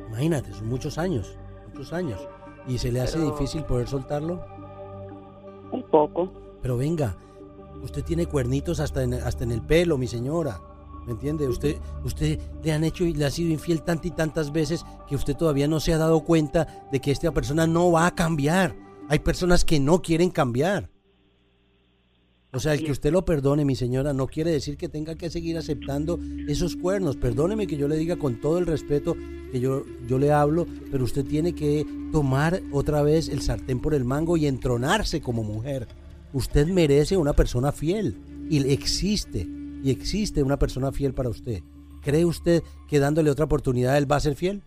Imagínate, 0.09 0.53
son 0.53 0.67
muchos 0.69 0.97
años, 0.97 1.37
muchos 1.67 1.93
años. 1.93 2.27
¿Y 2.67 2.77
se 2.77 2.91
le 2.91 3.01
hace 3.01 3.19
difícil 3.19 3.63
poder 3.63 3.87
soltarlo? 3.87 4.43
Un 5.71 5.83
poco. 5.83 6.31
Pero 6.61 6.77
venga, 6.77 7.15
usted 7.83 8.03
tiene 8.03 8.25
cuernitos 8.25 8.79
hasta 8.79 9.03
en, 9.03 9.13
hasta 9.13 9.43
en 9.43 9.51
el 9.51 9.61
pelo, 9.61 9.97
mi 9.97 10.07
señora. 10.07 10.61
¿Me 11.05 11.13
entiende? 11.13 11.47
Usted, 11.47 11.77
usted 12.03 12.39
le 12.63 12.71
han 12.71 12.83
hecho 12.83 13.05
y 13.05 13.13
le 13.13 13.25
ha 13.25 13.31
sido 13.31 13.51
infiel 13.51 13.81
tantas 13.81 14.05
y 14.05 14.11
tantas 14.11 14.51
veces 14.51 14.85
que 15.07 15.15
usted 15.15 15.35
todavía 15.35 15.67
no 15.67 15.79
se 15.79 15.93
ha 15.93 15.97
dado 15.97 16.21
cuenta 16.23 16.87
de 16.91 16.99
que 16.99 17.11
esta 17.11 17.31
persona 17.31 17.65
no 17.65 17.91
va 17.91 18.05
a 18.05 18.15
cambiar. 18.15 18.75
Hay 19.09 19.19
personas 19.19 19.65
que 19.65 19.79
no 19.79 20.01
quieren 20.01 20.29
cambiar. 20.29 20.89
O 22.53 22.59
sea, 22.59 22.73
el 22.73 22.83
que 22.83 22.91
usted 22.91 23.13
lo 23.13 23.23
perdone, 23.23 23.63
mi 23.63 23.75
señora, 23.75 24.13
no 24.13 24.27
quiere 24.27 24.51
decir 24.51 24.75
que 24.75 24.89
tenga 24.89 25.15
que 25.15 25.29
seguir 25.29 25.57
aceptando 25.57 26.19
esos 26.47 26.75
cuernos. 26.75 27.15
Perdóneme 27.15 27.65
que 27.65 27.77
yo 27.77 27.87
le 27.87 27.95
diga 27.95 28.17
con 28.17 28.41
todo 28.41 28.57
el 28.57 28.65
respeto 28.65 29.15
que 29.51 29.59
yo, 29.61 29.83
yo 30.07 30.19
le 30.19 30.31
hablo, 30.31 30.67
pero 30.91 31.05
usted 31.05 31.25
tiene 31.25 31.55
que 31.55 31.85
tomar 32.11 32.61
otra 32.71 33.01
vez 33.03 33.29
el 33.29 33.41
sartén 33.41 33.79
por 33.79 33.93
el 33.93 34.03
mango 34.03 34.35
y 34.35 34.47
entronarse 34.47 35.21
como 35.21 35.43
mujer. 35.43 35.87
Usted 36.33 36.67
merece 36.67 37.17
una 37.17 37.33
persona 37.33 37.71
fiel 37.71 38.17
y 38.49 38.71
existe, 38.71 39.47
y 39.83 39.91
existe 39.91 40.43
una 40.43 40.57
persona 40.57 40.91
fiel 40.91 41.13
para 41.13 41.29
usted. 41.29 41.61
¿Cree 42.01 42.25
usted 42.25 42.63
que 42.87 42.99
dándole 42.99 43.29
otra 43.29 43.45
oportunidad 43.45 43.97
él 43.97 44.11
va 44.11 44.15
a 44.15 44.21
ser 44.21 44.35
fiel? 44.35 44.61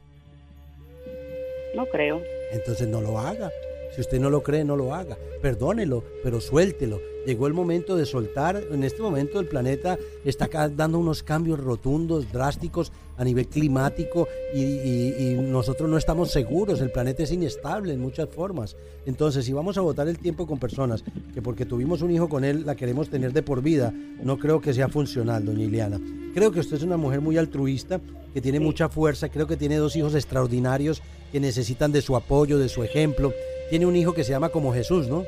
No 1.74 1.86
creo. 1.86 2.20
Entonces 2.52 2.86
no 2.86 3.00
lo 3.00 3.18
haga. 3.18 3.50
Si 3.94 4.00
usted 4.00 4.20
no 4.20 4.28
lo 4.28 4.42
cree, 4.42 4.64
no 4.64 4.76
lo 4.76 4.94
haga. 4.94 5.16
Perdónelo, 5.40 6.04
pero 6.22 6.40
suéltelo. 6.40 7.00
Llegó 7.26 7.46
el 7.46 7.54
momento 7.54 7.96
de 7.96 8.06
soltar. 8.06 8.62
En 8.70 8.82
este 8.84 9.02
momento 9.02 9.40
el 9.40 9.46
planeta 9.46 9.98
está 10.24 10.68
dando 10.68 10.98
unos 10.98 11.22
cambios 11.22 11.60
rotundos, 11.60 12.30
drásticos 12.32 12.92
a 13.16 13.24
nivel 13.24 13.46
climático 13.48 14.26
y, 14.54 14.62
y- 14.62 15.14
y 15.18 15.34
nosotros 15.34 15.88
no 15.88 15.96
estamos 15.98 16.30
seguros. 16.30 16.80
El 16.80 16.90
planeta 16.90 17.22
es 17.22 17.32
inestable 17.32 17.92
en 17.92 18.00
muchas 18.00 18.28
formas. 18.28 18.76
Entonces, 19.06 19.44
si 19.44 19.52
vamos 19.52 19.78
a 19.78 19.82
votar 19.82 20.08
el 20.08 20.18
tiempo 20.18 20.46
con 20.46 20.58
personas 20.58 21.04
que 21.32 21.42
porque 21.42 21.66
tuvimos 21.66 22.02
un 22.02 22.10
hijo 22.10 22.28
con 22.28 22.44
él 22.44 22.64
la 22.66 22.74
queremos 22.74 23.08
tener 23.10 23.32
de 23.32 23.42
por 23.42 23.62
vida, 23.62 23.92
no 24.22 24.38
creo 24.38 24.60
que 24.60 24.72
sea 24.74 24.88
funcional, 24.88 25.44
doña 25.44 25.64
Ileana. 25.64 26.00
Creo 26.34 26.50
que 26.50 26.60
usted 26.60 26.76
es 26.76 26.82
una 26.82 26.96
mujer 26.96 27.20
muy 27.20 27.36
altruista, 27.38 28.00
que 28.32 28.40
tiene 28.40 28.58
mucha 28.58 28.88
fuerza, 28.88 29.28
creo 29.28 29.46
que 29.46 29.56
tiene 29.56 29.76
dos 29.76 29.94
hijos 29.94 30.14
extraordinarios 30.16 31.00
que 31.30 31.38
necesitan 31.38 31.92
de 31.92 32.02
su 32.02 32.16
apoyo, 32.16 32.58
de 32.58 32.68
su 32.68 32.82
ejemplo. 32.82 33.32
Tiene 33.70 33.86
un 33.86 33.94
hijo 33.94 34.12
que 34.14 34.24
se 34.24 34.30
llama 34.32 34.48
como 34.48 34.72
Jesús, 34.74 35.06
¿no? 35.08 35.24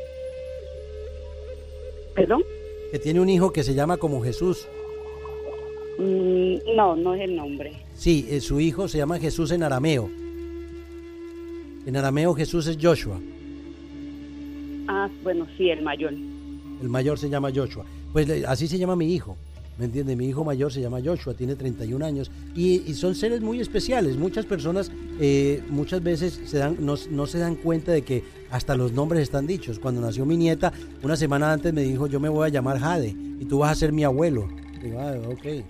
¿Perdón? 2.15 2.43
Que 2.91 2.99
tiene 2.99 3.21
un 3.21 3.29
hijo 3.29 3.53
que 3.53 3.63
se 3.63 3.75
llama 3.75 3.97
como 3.99 4.23
Jesús. 4.23 4.67
Mm, 5.99 6.77
no, 6.77 6.97
no 6.97 7.15
es 7.15 7.23
el 7.23 7.37
nombre. 7.37 7.73
Sí, 7.95 8.27
eh, 8.29 8.41
su 8.41 8.61
hijo 8.61 8.87
se 8.89 8.99
llama 8.99 9.19
Jesús 9.19 9.51
en 9.51 9.63
arameo. 9.63 10.11
En 11.87 11.97
arameo 11.97 12.35
Jesús 12.35 12.67
es 12.67 12.77
Joshua. 12.81 13.19
Ah, 14.89 15.09
bueno, 15.23 15.47
sí, 15.57 15.71
el 15.71 15.83
mayor. 15.83 16.13
El 16.13 16.89
mayor 16.89 17.19
se 17.19 17.29
llama 17.31 17.51
Joshua. 17.55 17.85
Pues 18.13 18.29
le- 18.29 18.47
así 18.47 18.69
se 18.69 18.79
llama 18.79 18.97
mi 18.97 19.15
hijo. 19.15 19.37
¿Me 19.79 19.85
entiende? 19.85 20.17
Mi 20.17 20.27
hijo 20.27 20.43
mayor 20.43 20.73
se 20.73 20.81
llama 20.81 21.01
Joshua, 21.05 21.35
tiene 21.35 21.55
31 21.55 22.03
años. 22.05 22.31
Y, 22.55 22.83
y 22.91 22.95
son 22.95 23.15
seres 23.15 23.43
muy 23.43 23.61
especiales. 23.61 24.17
Muchas 24.17 24.47
personas 24.47 24.91
eh, 25.21 25.63
muchas 25.69 26.03
veces 26.03 26.41
se 26.47 26.59
dan, 26.59 26.77
no, 26.81 26.95
no 27.11 27.27
se 27.27 27.39
dan 27.39 27.57
cuenta 27.57 27.93
de 27.93 28.01
que 28.03 28.25
hasta 28.51 28.75
los 28.75 28.93
nombres 28.93 29.23
están 29.23 29.47
dichos. 29.47 29.79
Cuando 29.79 30.01
nació 30.01 30.25
mi 30.25 30.37
nieta, 30.39 30.73
una 31.03 31.17
semana 31.17 31.53
antes 31.53 31.75
me 31.75 31.83
dijo, 31.83 32.07
yo 32.07 32.21
me 32.21 32.31
voy 32.31 32.47
a 32.47 32.49
llamar 32.51 32.79
Jade 32.79 33.15
y 33.39 33.45
tú 33.45 33.59
vas 33.59 33.73
a 33.73 33.75
ser 33.75 33.93
mi 33.93 34.03
abuelo. 34.05 34.49
Digo, 34.83 34.99
ah, 34.99 35.15
ok. 35.29 35.65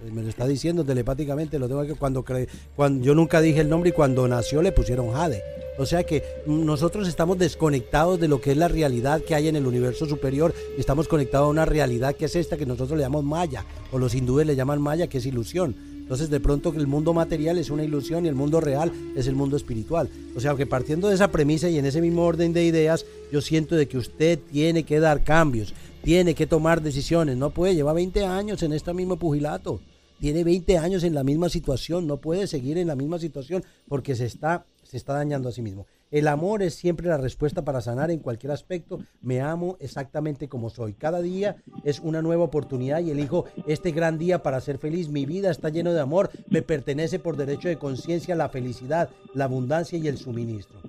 Pues 0.00 0.12
Me 0.12 0.22
lo 0.22 0.28
está 0.28 0.46
diciendo 0.46 0.84
telepáticamente, 0.84 1.58
lo 1.58 1.66
tengo 1.68 1.84
que 1.84 1.94
cuando, 1.94 2.24
cre- 2.24 2.46
cuando 2.76 3.04
yo 3.04 3.14
nunca 3.14 3.40
dije 3.40 3.60
el 3.60 3.68
nombre 3.68 3.90
y 3.90 3.92
cuando 3.92 4.28
nació 4.28 4.62
le 4.62 4.72
pusieron 4.72 5.10
Jade. 5.12 5.42
O 5.78 5.86
sea 5.86 6.04
que 6.04 6.22
mm, 6.46 6.64
nosotros 6.64 7.08
estamos 7.08 7.38
desconectados 7.38 8.18
de 8.20 8.28
lo 8.28 8.40
que 8.40 8.52
es 8.52 8.56
la 8.56 8.68
realidad 8.68 9.20
que 9.22 9.34
hay 9.34 9.48
en 9.48 9.56
el 9.56 9.66
universo 9.66 10.06
superior 10.06 10.54
y 10.76 10.80
estamos 10.80 11.08
conectados 11.08 11.46
a 11.46 11.50
una 11.50 11.64
realidad 11.64 12.14
que 12.14 12.26
es 12.26 12.36
esta 12.36 12.56
que 12.56 12.66
nosotros 12.66 12.96
le 12.96 13.02
llamamos 13.04 13.24
Maya 13.24 13.64
o 13.92 13.98
los 13.98 14.14
hindúes 14.14 14.46
le 14.46 14.56
llaman 14.56 14.80
Maya 14.80 15.08
que 15.08 15.18
es 15.18 15.26
ilusión. 15.26 15.74
Entonces 15.98 16.30
de 16.30 16.40
pronto 16.40 16.72
el 16.74 16.86
mundo 16.86 17.12
material 17.12 17.58
es 17.58 17.68
una 17.70 17.84
ilusión 17.84 18.24
y 18.24 18.28
el 18.28 18.34
mundo 18.34 18.60
real 18.60 18.90
es 19.14 19.26
el 19.26 19.34
mundo 19.34 19.56
espiritual. 19.56 20.08
O 20.34 20.40
sea 20.40 20.54
que 20.54 20.64
partiendo 20.66 21.08
de 21.08 21.14
esa 21.16 21.30
premisa 21.30 21.68
y 21.68 21.76
en 21.78 21.84
ese 21.86 22.00
mismo 22.00 22.24
orden 22.24 22.52
de 22.52 22.64
ideas, 22.64 23.04
yo 23.30 23.40
siento 23.42 23.74
de 23.76 23.88
que 23.88 23.98
usted 23.98 24.38
tiene 24.50 24.84
que 24.84 25.00
dar 25.00 25.22
cambios, 25.22 25.74
tiene 26.02 26.34
que 26.34 26.46
tomar 26.46 26.80
decisiones, 26.80 27.36
no 27.36 27.50
puede, 27.50 27.74
lleva 27.74 27.92
20 27.92 28.24
años 28.24 28.62
en 28.62 28.72
este 28.72 28.94
mismo 28.94 29.16
pugilato, 29.18 29.80
tiene 30.18 30.44
20 30.44 30.78
años 30.78 31.04
en 31.04 31.14
la 31.14 31.24
misma 31.24 31.48
situación, 31.48 32.06
no 32.06 32.18
puede 32.18 32.46
seguir 32.46 32.78
en 32.78 32.88
la 32.88 32.96
misma 32.96 33.18
situación 33.18 33.64
porque 33.88 34.14
se 34.14 34.26
está, 34.26 34.64
se 34.82 34.96
está 34.96 35.14
dañando 35.14 35.48
a 35.48 35.52
sí 35.52 35.62
mismo. 35.62 35.86
El 36.10 36.26
amor 36.26 36.62
es 36.62 36.74
siempre 36.74 37.08
la 37.08 37.18
respuesta 37.18 37.64
para 37.64 37.82
sanar 37.82 38.10
en 38.10 38.20
cualquier 38.20 38.52
aspecto. 38.52 38.98
Me 39.20 39.42
amo 39.42 39.76
exactamente 39.78 40.48
como 40.48 40.70
soy. 40.70 40.94
Cada 40.94 41.20
día 41.20 41.56
es 41.84 42.00
una 42.00 42.22
nueva 42.22 42.44
oportunidad 42.44 43.00
y 43.00 43.10
elijo 43.10 43.44
este 43.66 43.92
gran 43.92 44.16
día 44.16 44.42
para 44.42 44.60
ser 44.62 44.78
feliz. 44.78 45.10
Mi 45.10 45.26
vida 45.26 45.50
está 45.50 45.68
lleno 45.68 45.92
de 45.92 46.00
amor. 46.00 46.30
Me 46.48 46.62
pertenece 46.62 47.18
por 47.18 47.36
derecho 47.36 47.68
de 47.68 47.76
conciencia 47.76 48.34
la 48.34 48.48
felicidad, 48.48 49.10
la 49.34 49.44
abundancia 49.44 49.98
y 49.98 50.08
el 50.08 50.16
suministro. 50.16 50.80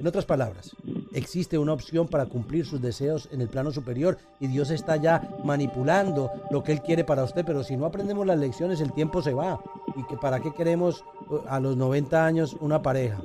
En 0.00 0.06
otras 0.06 0.24
palabras, 0.24 0.74
existe 1.12 1.58
una 1.58 1.74
opción 1.74 2.08
para 2.08 2.24
cumplir 2.24 2.64
sus 2.64 2.80
deseos 2.80 3.28
en 3.32 3.42
el 3.42 3.48
plano 3.48 3.70
superior 3.70 4.16
y 4.40 4.46
Dios 4.46 4.70
está 4.70 4.96
ya 4.96 5.28
manipulando 5.44 6.30
lo 6.50 6.64
que 6.64 6.72
Él 6.72 6.80
quiere 6.80 7.04
para 7.04 7.22
usted, 7.22 7.44
pero 7.44 7.62
si 7.62 7.76
no 7.76 7.84
aprendemos 7.84 8.26
las 8.26 8.38
lecciones 8.38 8.80
el 8.80 8.94
tiempo 8.94 9.20
se 9.20 9.34
va. 9.34 9.60
¿Y 9.96 10.04
que 10.04 10.16
para 10.16 10.40
qué 10.40 10.54
queremos 10.54 11.04
uh, 11.28 11.40
a 11.46 11.60
los 11.60 11.76
90 11.76 12.24
años 12.24 12.56
una 12.60 12.80
pareja? 12.80 13.20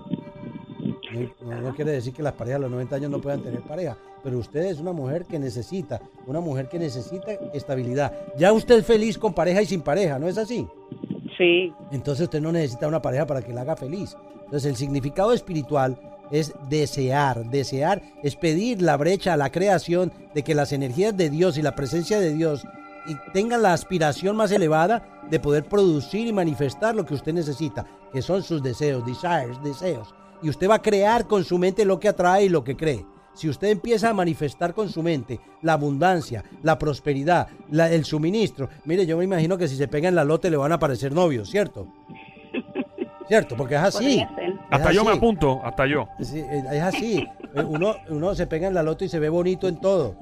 No, 1.46 1.62
no 1.62 1.74
quiere 1.74 1.92
decir 1.92 2.12
que 2.12 2.22
las 2.22 2.34
parejas 2.34 2.58
a 2.58 2.64
los 2.64 2.72
90 2.72 2.94
años 2.98 3.10
no 3.10 3.22
puedan 3.22 3.42
tener 3.42 3.62
pareja, 3.62 3.96
pero 4.22 4.38
usted 4.38 4.66
es 4.66 4.82
una 4.82 4.92
mujer 4.92 5.24
que 5.24 5.40
necesita, 5.40 6.02
una 6.28 6.42
mujer 6.42 6.68
que 6.68 6.78
necesita 6.78 7.32
estabilidad. 7.54 8.12
Ya 8.38 8.52
usted 8.52 8.80
es 8.80 8.86
feliz 8.86 9.18
con 9.18 9.34
pareja 9.34 9.62
y 9.62 9.66
sin 9.66 9.80
pareja, 9.80 10.20
¿no 10.20 10.28
es 10.28 10.38
así? 10.38 10.68
Sí, 11.38 11.74
Entonces 11.94 12.26
usted 12.26 12.42
no 12.42 12.52
necesita 12.52 12.86
una 12.86 13.02
pareja 13.02 13.26
para 13.26 13.42
que 13.42 13.54
la 13.54 13.62
haga 13.62 13.78
feliz. 13.78 14.18
Entonces 14.44 14.66
el 14.66 14.76
significado 14.76 15.32
espiritual 15.32 15.98
es 16.36 16.54
desear. 16.70 17.50
Desear 17.50 18.02
es 18.24 18.36
pedir 18.36 18.82
la 18.82 18.98
brecha 18.98 19.34
a 19.34 19.38
la 19.38 19.52
creación 19.52 20.12
de 20.34 20.44
que 20.44 20.56
las 20.56 20.72
energías 20.72 21.16
de 21.16 21.30
Dios 21.30 21.58
y 21.58 21.62
la 21.62 21.76
presencia 21.76 22.20
de 22.20 22.34
Dios 22.34 22.66
y 23.08 23.16
tengan 23.34 23.62
la 23.62 23.74
aspiración 23.74 24.36
más 24.36 24.52
elevada 24.52 25.08
de 25.30 25.40
poder 25.40 25.66
producir 25.66 26.28
y 26.28 26.34
manifestar 26.34 26.96
lo 26.96 27.06
que 27.06 27.14
usted 27.14 27.34
necesita, 27.34 27.86
que 28.12 28.22
son 28.22 28.42
sus 28.44 28.64
deseos, 28.64 29.06
desires, 29.06 29.62
deseos. 29.64 30.14
Y 30.42 30.50
usted 30.50 30.70
va 30.70 30.76
a 30.76 30.82
crear 30.82 31.28
con 31.28 31.44
su 31.44 31.58
mente 31.58 31.86
lo 31.86 32.00
que 32.00 32.10
atrae 32.10 32.46
y 32.46 32.50
lo 32.50 32.64
que 32.64 32.76
cree. 32.76 33.06
Si 33.36 33.50
usted 33.50 33.68
empieza 33.68 34.10
a 34.10 34.14
manifestar 34.14 34.74
con 34.74 34.90
su 34.90 35.04
mente 35.04 35.40
la 35.62 35.74
abundancia, 35.74 36.44
la 36.64 36.80
prosperidad, 36.80 37.48
la- 37.70 37.92
el 37.92 38.06
suministro, 38.06 38.70
mire, 38.86 39.06
yo 39.06 39.18
me 39.18 39.26
imagino 39.26 39.58
que 39.58 39.68
si 39.68 39.76
se 39.76 39.88
pega 39.88 40.08
en 40.10 40.16
la 40.16 40.24
lote 40.24 40.50
le 40.50 40.58
van 40.58 40.72
a 40.72 40.76
aparecer 40.76 41.12
novios, 41.14 41.50
¿cierto? 41.50 41.88
¿Cierto? 43.28 43.56
Porque 43.58 43.76
es 43.76 43.82
así. 43.82 44.20
Es 44.22 44.28
Hasta 44.70 44.92
yo 44.92 45.04
me 45.04 45.12
apunto, 45.12 45.62
hasta 45.64 45.86
yo. 45.88 46.08
Sí, 46.22 46.44
es 46.72 46.82
así. 46.82 47.26
Eh, 47.56 47.64
Uno, 47.68 47.96
uno 48.10 48.36
se 48.36 48.46
pega 48.48 48.68
en 48.68 48.74
la 48.74 48.84
loto 48.84 49.04
y 49.06 49.10
se 49.10 49.20
ve 49.20 49.30
bonito 49.30 49.68
en 49.68 49.78
todo. 49.80 50.16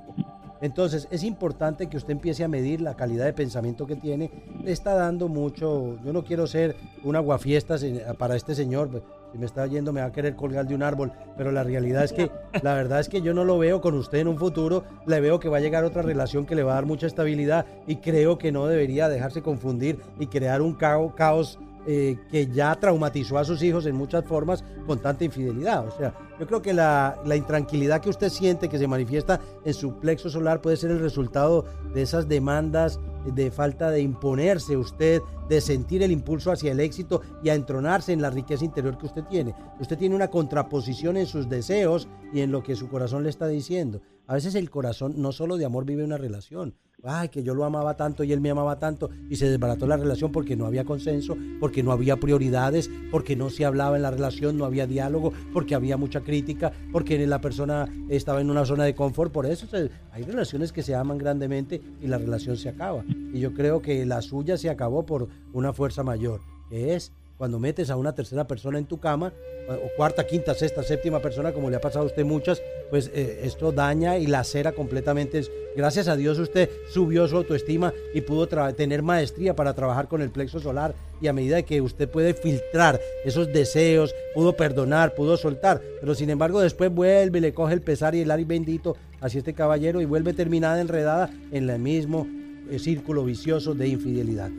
Entonces, 0.62 1.10
es 1.12 1.24
importante 1.26 1.88
que 1.88 1.98
usted 1.98 2.12
empiece 2.12 2.42
a 2.44 2.48
medir 2.48 2.80
la 2.80 2.96
calidad 2.96 3.26
de 3.26 3.34
pensamiento 3.34 3.86
que 3.86 3.98
tiene. 3.98 4.32
Le 4.64 4.72
está 4.72 4.94
dando 4.94 5.28
mucho. 5.28 5.98
Yo 6.06 6.14
no 6.14 6.24
quiero 6.24 6.48
ser 6.48 6.78
un 7.04 7.18
aguafiestas 7.18 7.86
para 8.18 8.38
este 8.38 8.56
señor. 8.56 8.88
pues, 8.90 9.04
Si 9.34 9.38
me 9.38 9.46
está 9.46 9.68
yendo, 9.68 9.92
me 9.92 10.00
va 10.00 10.08
a 10.08 10.12
querer 10.14 10.38
colgar 10.38 10.66
de 10.66 10.74
un 10.74 10.82
árbol. 10.84 11.12
Pero 11.36 11.52
la 11.52 11.64
realidad 11.64 12.06
es 12.06 12.14
que, 12.14 12.32
la 12.62 12.76
verdad 12.76 13.02
es 13.02 13.10
que 13.10 13.22
yo 13.22 13.34
no 13.34 13.44
lo 13.44 13.58
veo 13.58 13.82
con 13.82 13.94
usted 13.96 14.20
en 14.20 14.30
un 14.30 14.38
futuro. 14.38 14.86
Le 15.06 15.20
veo 15.20 15.38
que 15.42 15.50
va 15.50 15.58
a 15.58 15.60
llegar 15.60 15.84
otra 15.84 16.02
relación 16.02 16.46
que 16.46 16.56
le 16.56 16.64
va 16.64 16.72
a 16.72 16.76
dar 16.76 16.86
mucha 16.86 17.08
estabilidad. 17.08 17.66
Y 17.86 17.98
creo 17.98 18.38
que 18.38 18.54
no 18.54 18.66
debería 18.68 19.10
dejarse 19.10 19.42
confundir 19.42 20.00
y 20.18 20.28
crear 20.28 20.62
un 20.62 20.78
cao- 20.78 21.14
caos 21.14 21.60
eh, 21.86 22.18
que 22.32 22.48
ya 22.48 22.74
traumatizó 22.76 23.38
a 23.38 23.46
sus 23.46 23.62
hijos 23.62 23.86
en 23.86 23.96
muchas 23.96 24.26
formas 24.26 24.64
con 24.88 25.00
tanta 25.00 25.26
infidelidad. 25.26 25.88
O 25.88 25.92
sea, 25.92 26.14
yo 26.40 26.48
creo 26.48 26.62
que 26.62 26.74
la, 26.74 27.18
la 27.26 27.36
intranquilidad 27.36 28.02
que 28.02 28.10
usted 28.10 28.30
siente 28.30 28.70
que 28.70 28.80
se 28.80 28.88
manifiesta 28.88 29.40
en 29.66 29.74
su 29.74 30.00
plexo 30.00 30.30
solar 30.30 30.62
puede 30.62 30.78
ser 30.78 30.92
el 30.92 31.00
resultado 31.00 31.66
de 31.94 32.02
esas 32.02 32.28
demandas 32.28 33.00
de 33.26 33.52
falta 33.52 33.92
de 33.92 34.02
imponerse 34.02 34.78
usted, 34.78 35.22
de 35.48 35.62
sentir 35.62 36.04
el 36.04 36.12
impulso 36.12 36.52
hacia 36.52 36.72
el 36.72 36.80
éxito 36.80 37.22
y 37.44 37.50
a 37.50 37.56
entronarse 37.56 38.14
en 38.14 38.22
la 38.22 38.30
riqueza 38.30 38.66
interior 38.66 38.98
que 38.98 39.06
usted 39.06 39.24
tiene. 39.24 39.56
Usted 39.80 39.98
tiene 39.98 40.16
una 40.16 40.30
contraposición 40.30 41.18
en 41.18 41.26
sus 41.26 41.50
deseos 41.50 42.08
y 42.34 42.42
en 42.42 42.52
lo 42.52 42.64
que 42.64 42.76
su 42.76 42.90
corazón 42.90 43.24
le 43.24 43.30
está 43.30 43.48
diciendo. 43.48 44.02
A 44.28 44.36
veces 44.36 44.56
el 44.56 44.70
corazón 44.70 45.16
no 45.18 45.32
solo 45.32 45.58
de 45.58 45.66
amor 45.66 45.86
vive 45.86 46.04
una 46.04 46.18
relación. 46.18 46.76
Ay, 47.06 47.28
que 47.28 47.44
yo 47.44 47.54
lo 47.54 47.66
amaba 47.66 47.98
tanto 47.98 48.24
y 48.24 48.32
él 48.32 48.40
me 48.40 48.50
amaba 48.50 48.80
tanto 48.80 49.10
y 49.30 49.36
se 49.36 49.50
desbarató 49.50 49.86
la 49.88 49.98
relación 49.98 50.32
porque 50.32 50.56
no 50.56 50.66
había 50.66 50.86
consenso, 50.86 51.36
porque 51.60 51.84
no 51.84 51.92
había 51.92 52.16
prioridades, 52.16 52.90
porque 53.12 53.36
no 53.36 53.50
se 53.50 53.66
hablaba 53.66 53.98
en 53.98 54.04
la 54.04 54.12
relación, 54.12 54.58
no 54.58 54.64
había 54.64 54.88
diálogo, 54.88 55.34
porque 55.52 55.76
había 55.76 55.98
mucha 55.98 56.22
crítica, 56.22 56.72
porque 56.94 57.28
la 57.28 57.42
persona 57.42 57.90
estaba 58.08 58.40
en 58.40 58.50
una 58.50 58.66
zona 58.66 58.86
de 58.86 58.96
confort. 58.96 59.34
Por 59.34 59.46
eso 59.46 59.68
hay 60.12 60.24
relaciones 60.24 60.72
que 60.72 60.82
se 60.82 60.96
aman 60.96 61.18
grandemente 61.18 61.82
y 62.02 62.08
la 62.08 62.18
relación 62.18 62.56
se 62.56 62.70
acaba. 62.70 63.04
Y 63.34 63.40
yo 63.40 63.54
creo 63.54 63.82
que 63.82 64.06
la 64.06 64.22
suya 64.22 64.58
se 64.58 64.70
acabó 64.70 65.06
por 65.06 65.28
una 65.52 65.74
fuerza 65.74 66.04
mayor, 66.04 66.40
que 66.70 66.96
es 66.96 67.12
cuando 67.44 67.60
metes 67.60 67.90
a 67.90 67.98
una 67.98 68.16
tercera 68.16 68.48
persona 68.48 68.78
en 68.78 68.86
tu 68.86 69.02
cama, 69.02 69.34
o 69.68 69.98
cuarta, 69.98 70.26
quinta, 70.26 70.54
sexta, 70.54 70.82
séptima 70.82 71.20
persona, 71.20 71.52
como 71.52 71.70
le 71.70 71.76
ha 71.76 71.82
pasado 71.82 72.06
a 72.06 72.08
usted 72.08 72.24
muchas, 72.24 72.62
pues 72.90 73.12
eh, 73.14 73.42
esto 73.44 73.74
daña 73.74 74.18
y 74.18 74.28
lacera 74.28 74.72
completamente. 74.72 75.42
Gracias 75.76 76.08
a 76.08 76.16
Dios 76.16 76.40
usted 76.40 76.70
subió 76.90 77.28
su 77.28 77.36
autoestima 77.36 77.92
y 78.14 78.22
pudo 78.22 78.48
tener 78.48 79.02
maestría 79.02 79.58
para 79.58 79.74
trabajar 79.74 80.08
con 80.08 80.22
el 80.22 80.30
plexo 80.30 80.62
solar 80.62 80.96
y 81.20 81.28
a 81.28 81.34
medida 81.34 81.64
que 81.64 81.82
usted 81.82 82.08
puede 82.08 82.34
filtrar 82.34 83.02
esos 83.26 83.52
deseos, 83.52 84.16
pudo 84.34 84.56
perdonar, 84.56 85.14
pudo 85.14 85.36
soltar, 85.36 85.82
pero 86.00 86.16
sin 86.16 86.30
embargo 86.30 86.62
después 86.62 86.96
vuelve, 86.96 87.42
le 87.42 87.54
coge 87.54 87.74
el 87.74 87.82
pesar 87.82 88.16
y 88.16 88.22
el 88.22 88.32
ari 88.32 88.46
bendito 88.46 88.96
hacia 89.20 89.40
este 89.40 89.54
caballero 89.54 90.00
y 90.00 90.06
vuelve 90.06 90.32
terminada 90.32 90.80
enredada 90.80 91.30
en 91.52 91.70
el 91.70 91.78
mismo 91.78 92.26
eh, 92.70 92.80
círculo 92.80 93.26
vicioso 93.26 93.74
de 93.74 93.90
infidelidad. 93.90 94.50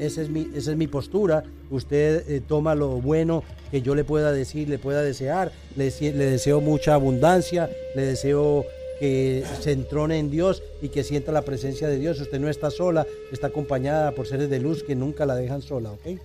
Esa 0.00 0.22
es 0.22 0.30
mi, 0.30 0.48
esa 0.54 0.70
es 0.72 0.76
mi 0.76 0.86
postura. 0.86 1.44
Usted 1.70 2.24
eh, 2.28 2.40
toma 2.40 2.74
lo 2.74 2.88
bueno 3.00 3.44
que 3.70 3.82
yo 3.82 3.94
le 3.94 4.02
pueda 4.02 4.32
decir, 4.32 4.68
le 4.68 4.78
pueda 4.78 5.02
desear. 5.02 5.52
Le, 5.76 5.86
dese- 5.88 6.12
le 6.14 6.24
deseo 6.24 6.60
mucha 6.60 6.94
abundancia, 6.94 7.68
le 7.94 8.02
deseo 8.02 8.64
que 8.98 9.44
se 9.60 9.72
entrone 9.72 10.18
en 10.18 10.30
Dios 10.30 10.62
y 10.82 10.88
que 10.88 11.04
sienta 11.04 11.32
la 11.32 11.42
presencia 11.42 11.86
de 11.88 11.98
Dios. 11.98 12.20
Usted 12.20 12.40
no 12.40 12.48
está 12.48 12.70
sola, 12.70 13.06
está 13.32 13.48
acompañada 13.48 14.12
por 14.12 14.26
seres 14.26 14.48
de 14.50 14.58
luz 14.60 14.82
que 14.82 14.94
nunca 14.94 15.26
la 15.26 15.36
dejan 15.36 15.62
sola, 15.62 15.92
¿ok? 15.92 16.18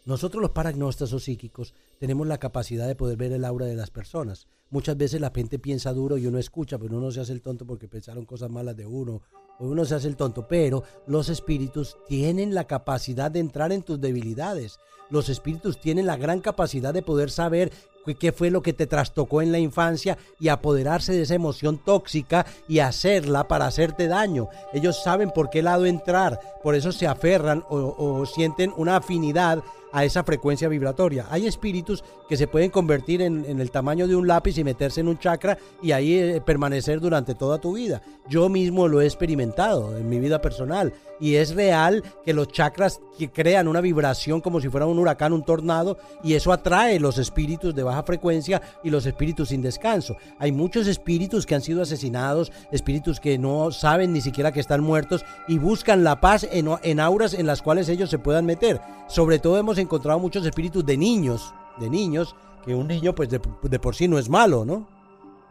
Nosotros 0.05 0.41
los 0.41 0.51
paragnostas 0.51 1.11
o 1.11 1.19
psíquicos 1.19 1.73
tenemos 1.99 2.25
la 2.25 2.39
capacidad 2.39 2.87
de 2.87 2.95
poder 2.95 3.17
ver 3.17 3.33
el 3.33 3.43
aura 3.43 3.65
de 3.65 3.75
las 3.75 3.91
personas. 3.91 4.47
Muchas 4.69 4.97
veces 4.97 5.19
la 5.19 5.31
gente 5.35 5.59
piensa 5.59 5.91
duro 5.91 6.17
y 6.17 6.25
uno 6.25 6.39
escucha, 6.39 6.77
pero 6.79 6.97
uno 6.97 7.11
se 7.11 7.19
hace 7.19 7.33
el 7.33 7.41
tonto 7.41 7.65
porque 7.65 7.89
pensaron 7.89 8.25
cosas 8.25 8.49
malas 8.49 8.77
de 8.77 8.85
uno, 8.85 9.21
uno 9.67 9.85
se 9.85 9.95
hace 9.95 10.07
el 10.07 10.17
tonto. 10.17 10.47
Pero 10.47 10.83
los 11.05 11.29
espíritus 11.29 11.97
tienen 12.07 12.53
la 12.53 12.65
capacidad 12.65 13.31
de 13.31 13.39
entrar 13.39 13.71
en 13.71 13.83
tus 13.83 13.99
debilidades. 13.99 14.79
Los 15.09 15.29
espíritus 15.29 15.79
tienen 15.79 16.05
la 16.05 16.17
gran 16.17 16.39
capacidad 16.39 16.93
de 16.93 17.01
poder 17.01 17.29
saber 17.29 17.71
qué- 18.19 18.31
fue 18.31 18.49
lo 18.49 18.61
que 18.61 18.73
te 18.73 18.87
trastocó 18.87 19.41
en 19.41 19.51
la 19.51 19.59
infancia 19.59 20.17
y 20.39 20.47
apoderarse 20.49 21.13
de 21.13 21.23
esa 21.23 21.35
emoción 21.35 21.77
tóxica 21.77 22.45
y 22.67 22.79
hacerla 22.79 23.47
para 23.47 23.65
hacerte 23.67 24.07
daño. 24.07 24.49
Ellos 24.73 25.01
saben 25.03 25.31
por 25.31 25.49
qué 25.49 25.61
lado 25.61 25.85
entrar, 25.85 26.39
por 26.63 26.75
eso 26.75 26.91
se 26.91 27.07
aferran 27.07 27.63
o, 27.69 28.25
sienten 28.25 28.73
una 28.77 28.97
afinidad 28.97 29.63
a 29.93 30.05
esa 30.05 30.23
frecuencia 30.23 30.69
vibratoria. 30.69 31.25
Hay 31.29 31.47
espíritus 31.47 32.01
que 32.29 32.37
se 32.37 32.47
pueden 32.47 32.71
convertir 32.71 33.21
en, 33.21 33.43
el 33.59 33.71
tamaño 33.71 34.07
de 34.07 34.15
un 34.15 34.25
lápiz 34.25 34.57
y 34.57 34.63
meterse 34.63 35.01
en 35.01 35.09
un 35.09 35.19
chakra 35.19 35.57
y 35.81 35.91
ahí 35.91 36.13
eh, 36.13 36.41
permanecer 36.45 37.01
durante 37.01 37.35
toda 37.35 37.57
tu 37.59 37.73
vida. 37.73 38.01
Yo 38.29 38.47
mismo 38.47 38.87
lo 38.87 39.01
he 39.01 39.05
experimentado 39.05 39.97
en 39.97 40.07
mi 40.07 40.19
vida 40.19 40.41
personal 40.41 40.93
y 41.19 41.35
es 41.35 41.53
real 41.55 42.03
que 42.23 42.33
los 42.33 42.47
chakras 42.47 43.01
crean 43.33 43.67
una 43.67 43.81
vibración 43.81 44.39
como 44.39 44.61
si 44.61 44.69
fuera 44.69 44.85
un 44.85 44.97
huracán, 44.97 45.33
un 45.33 45.43
tornado 45.43 45.97
y 46.23 46.35
eso 46.35 46.53
atrae 46.53 46.97
los 46.99 47.17
espíritus 47.17 47.75
de 47.75 47.83
baja 47.91 48.03
frecuencia 48.03 48.61
y 48.83 48.89
los 48.89 49.05
espíritus 49.05 49.49
sin 49.49 49.61
descanso. 49.61 50.17
Hay 50.39 50.51
muchos 50.51 50.87
espíritus 50.87 51.45
que 51.45 51.55
han 51.55 51.61
sido 51.61 51.81
asesinados, 51.81 52.51
espíritus 52.71 53.19
que 53.19 53.37
no 53.37 53.71
saben 53.71 54.13
ni 54.13 54.21
siquiera 54.21 54.51
que 54.51 54.59
están 54.59 54.81
muertos 54.81 55.23
y 55.47 55.57
buscan 55.57 56.03
la 56.03 56.19
paz 56.21 56.47
en, 56.51 56.69
en 56.83 56.99
auras 56.99 57.33
en 57.33 57.47
las 57.47 57.61
cuales 57.61 57.89
ellos 57.89 58.09
se 58.09 58.19
puedan 58.19 58.45
meter. 58.45 58.81
Sobre 59.07 59.39
todo 59.39 59.57
hemos 59.57 59.77
encontrado 59.77 60.19
muchos 60.19 60.45
espíritus 60.45 60.85
de 60.85 60.97
niños, 60.97 61.53
de 61.79 61.89
niños 61.89 62.35
que 62.65 62.75
un 62.75 62.87
niño 62.87 63.13
pues 63.13 63.29
de, 63.29 63.41
de 63.63 63.79
por 63.79 63.95
sí 63.95 64.07
no 64.07 64.17
es 64.17 64.29
malo, 64.29 64.65
¿no? 64.65 64.87